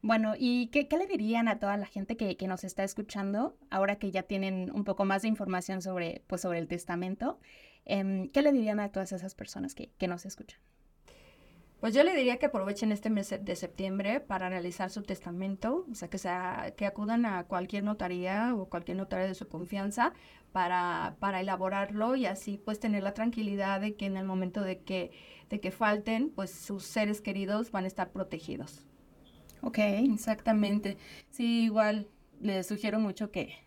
Bueno, 0.00 0.34
¿y 0.38 0.68
qué, 0.68 0.86
qué, 0.86 0.98
le 0.98 1.06
dirían 1.06 1.48
a 1.48 1.58
toda 1.58 1.76
la 1.76 1.86
gente 1.86 2.16
que, 2.16 2.36
que, 2.36 2.46
nos 2.46 2.62
está 2.62 2.84
escuchando, 2.84 3.56
ahora 3.70 3.96
que 3.96 4.10
ya 4.10 4.22
tienen 4.22 4.70
un 4.70 4.84
poco 4.84 5.06
más 5.06 5.22
de 5.22 5.28
información 5.28 5.80
sobre, 5.80 6.22
pues, 6.26 6.42
sobre 6.42 6.58
el 6.58 6.68
testamento? 6.68 7.40
Eh, 7.86 8.30
¿Qué 8.32 8.42
le 8.42 8.52
dirían 8.52 8.80
a 8.80 8.90
todas 8.90 9.12
esas 9.12 9.34
personas 9.34 9.74
que, 9.74 9.90
que 9.96 10.08
nos 10.08 10.26
escuchan? 10.26 10.60
Pues 11.84 11.92
yo 11.92 12.02
le 12.02 12.16
diría 12.16 12.38
que 12.38 12.46
aprovechen 12.46 12.92
este 12.92 13.10
mes 13.10 13.28
de 13.38 13.56
septiembre 13.56 14.18
para 14.18 14.48
realizar 14.48 14.88
su 14.88 15.02
testamento, 15.02 15.84
o 15.92 15.94
sea, 15.94 16.08
que, 16.08 16.16
sea, 16.16 16.72
que 16.78 16.86
acudan 16.86 17.26
a 17.26 17.44
cualquier 17.44 17.84
notaría 17.84 18.54
o 18.54 18.70
cualquier 18.70 18.96
notaria 18.96 19.26
de 19.26 19.34
su 19.34 19.48
confianza 19.48 20.14
para, 20.50 21.16
para 21.20 21.42
elaborarlo 21.42 22.16
y 22.16 22.24
así 22.24 22.56
pues 22.56 22.80
tener 22.80 23.02
la 23.02 23.12
tranquilidad 23.12 23.82
de 23.82 23.96
que 23.96 24.06
en 24.06 24.16
el 24.16 24.24
momento 24.24 24.62
de 24.62 24.78
que, 24.80 25.10
de 25.50 25.60
que 25.60 25.70
falten, 25.70 26.30
pues 26.30 26.52
sus 26.52 26.84
seres 26.84 27.20
queridos 27.20 27.70
van 27.70 27.84
a 27.84 27.88
estar 27.88 28.12
protegidos. 28.12 28.86
Ok, 29.60 29.76
exactamente. 29.76 30.96
Sí, 31.28 31.64
igual 31.64 32.08
les 32.40 32.66
sugiero 32.66 32.98
mucho 32.98 33.30
que, 33.30 33.58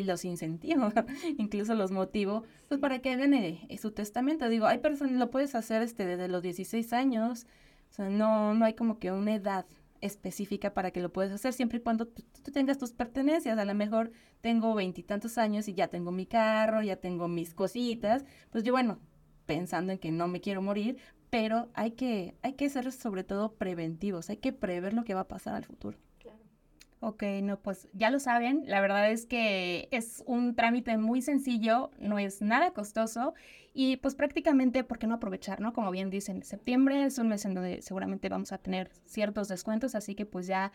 y 0.00 0.04
los 0.04 0.24
incentivo, 0.24 0.92
incluso 1.38 1.74
los 1.74 1.90
motivo, 1.90 2.44
pues 2.68 2.80
para 2.80 3.00
que 3.00 3.10
hagan 3.10 3.34
eh, 3.34 3.68
su 3.80 3.92
testamento. 3.92 4.48
Digo, 4.48 4.66
hay 4.66 4.78
personas, 4.78 5.14
lo 5.14 5.30
puedes 5.30 5.54
hacer 5.54 5.82
este 5.82 6.06
desde 6.06 6.28
los 6.28 6.42
16 6.42 6.92
años, 6.92 7.46
o 7.90 7.94
sea, 7.94 8.08
no, 8.08 8.54
no 8.54 8.64
hay 8.64 8.74
como 8.74 8.98
que 8.98 9.12
una 9.12 9.34
edad 9.34 9.66
específica 10.00 10.74
para 10.74 10.90
que 10.90 11.00
lo 11.00 11.12
puedas 11.12 11.32
hacer, 11.32 11.52
siempre 11.52 11.78
y 11.78 11.82
cuando 11.82 12.06
tú, 12.06 12.24
tú 12.42 12.50
tengas 12.50 12.78
tus 12.78 12.92
pertenencias. 12.92 13.58
A 13.58 13.64
lo 13.64 13.74
mejor 13.74 14.10
tengo 14.40 14.74
veintitantos 14.74 15.38
años 15.38 15.68
y 15.68 15.74
ya 15.74 15.88
tengo 15.88 16.10
mi 16.10 16.26
carro, 16.26 16.82
ya 16.82 16.96
tengo 16.96 17.28
mis 17.28 17.54
cositas, 17.54 18.24
pues 18.50 18.64
yo, 18.64 18.72
bueno, 18.72 18.98
pensando 19.46 19.92
en 19.92 19.98
que 19.98 20.10
no 20.10 20.28
me 20.28 20.40
quiero 20.40 20.62
morir, 20.62 20.98
pero 21.30 21.68
hay 21.74 21.92
que, 21.92 22.34
hay 22.42 22.54
que 22.54 22.68
ser 22.68 22.90
sobre 22.92 23.24
todo 23.24 23.54
preventivos, 23.54 24.28
hay 24.30 24.38
que 24.38 24.52
prever 24.52 24.92
lo 24.92 25.04
que 25.04 25.14
va 25.14 25.20
a 25.20 25.28
pasar 25.28 25.54
al 25.54 25.64
futuro. 25.64 25.98
Ok, 27.04 27.24
no, 27.42 27.58
pues 27.58 27.88
ya 27.94 28.10
lo 28.10 28.20
saben, 28.20 28.62
la 28.66 28.80
verdad 28.80 29.10
es 29.10 29.26
que 29.26 29.88
es 29.90 30.22
un 30.24 30.54
trámite 30.54 30.96
muy 30.98 31.20
sencillo, 31.20 31.90
no 31.98 32.20
es 32.20 32.40
nada 32.42 32.70
costoso 32.70 33.34
y 33.74 33.96
pues 33.96 34.14
prácticamente, 34.14 34.84
¿por 34.84 35.00
qué 35.00 35.08
no 35.08 35.16
aprovechar, 35.16 35.60
no? 35.60 35.72
Como 35.72 35.90
bien 35.90 36.10
dicen, 36.10 36.44
septiembre 36.44 37.02
es 37.04 37.18
un 37.18 37.26
mes 37.26 37.44
en 37.44 37.54
donde 37.54 37.82
seguramente 37.82 38.28
vamos 38.28 38.52
a 38.52 38.58
tener 38.58 38.92
ciertos 39.04 39.48
descuentos, 39.48 39.96
así 39.96 40.14
que 40.14 40.26
pues 40.26 40.46
ya 40.46 40.70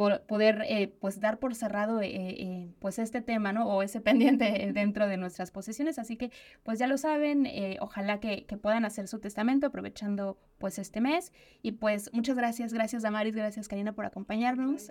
por 0.00 0.22
poder 0.22 0.64
eh, 0.66 0.96
pues 0.98 1.20
dar 1.20 1.38
por 1.38 1.54
cerrado 1.54 2.00
eh, 2.00 2.08
eh, 2.10 2.72
pues 2.78 2.98
este 2.98 3.20
tema, 3.20 3.52
¿no? 3.52 3.66
O 3.66 3.82
ese 3.82 4.00
pendiente 4.10 4.70
dentro 4.72 5.06
de 5.06 5.18
nuestras 5.18 5.50
posesiones. 5.50 5.98
Así 5.98 6.16
que 6.16 6.32
pues 6.62 6.78
ya 6.78 6.86
lo 6.86 6.96
saben, 6.96 7.46
ojalá 7.80 8.18
que, 8.18 8.46
que, 8.46 8.56
puedan 8.56 8.86
hacer 8.86 9.08
su 9.08 9.18
testamento 9.18 9.66
aprovechando 9.66 10.38
pues 10.56 10.78
este 10.78 11.02
mes. 11.02 11.34
Y 11.60 11.72
pues 11.72 12.10
muchas 12.14 12.34
gracias, 12.34 12.72
gracias 12.72 13.02
Damaris, 13.02 13.36
gracias 13.36 13.68
Karina 13.68 13.92
por 13.92 14.06
acompañarnos. 14.06 14.90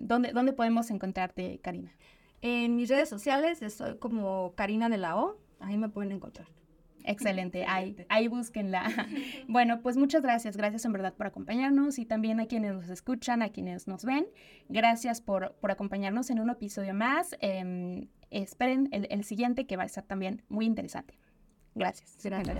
¿dónde, 0.00 0.32
¿Dónde 0.32 0.52
podemos 0.52 0.90
encontrarte, 0.90 1.60
Karina? 1.62 1.92
En 2.42 2.74
mis 2.74 2.88
redes 2.88 3.08
sociales 3.08 3.62
estoy 3.62 3.98
como 3.98 4.56
Karina 4.56 4.88
de 4.88 4.96
la 4.96 5.16
O, 5.18 5.36
ahí 5.60 5.78
me 5.78 5.88
pueden 5.88 6.10
encontrar. 6.10 6.48
Excelente, 7.08 7.64
ahí, 7.66 7.96
ahí 8.08 8.28
búsquenla. 8.28 8.84
Bueno, 9.48 9.80
pues 9.80 9.96
muchas 9.96 10.22
gracias, 10.22 10.56
gracias 10.56 10.84
en 10.84 10.92
verdad 10.92 11.14
por 11.14 11.26
acompañarnos 11.26 11.98
y 11.98 12.04
también 12.04 12.38
a 12.38 12.46
quienes 12.46 12.74
nos 12.74 12.90
escuchan, 12.90 13.40
a 13.42 13.48
quienes 13.48 13.88
nos 13.88 14.04
ven. 14.04 14.26
Gracias 14.68 15.20
por, 15.20 15.54
por 15.60 15.70
acompañarnos 15.70 16.28
en 16.30 16.38
un 16.38 16.50
episodio 16.50 16.92
más. 16.92 17.34
Eh, 17.40 18.08
esperen 18.30 18.88
el, 18.92 19.06
el, 19.10 19.24
siguiente 19.24 19.66
que 19.66 19.76
va 19.76 19.84
a 19.84 19.86
estar 19.86 20.04
también 20.04 20.42
muy 20.48 20.66
interesante. 20.66 21.18
Gracias. 21.74 22.18
Gracias. 22.22 22.58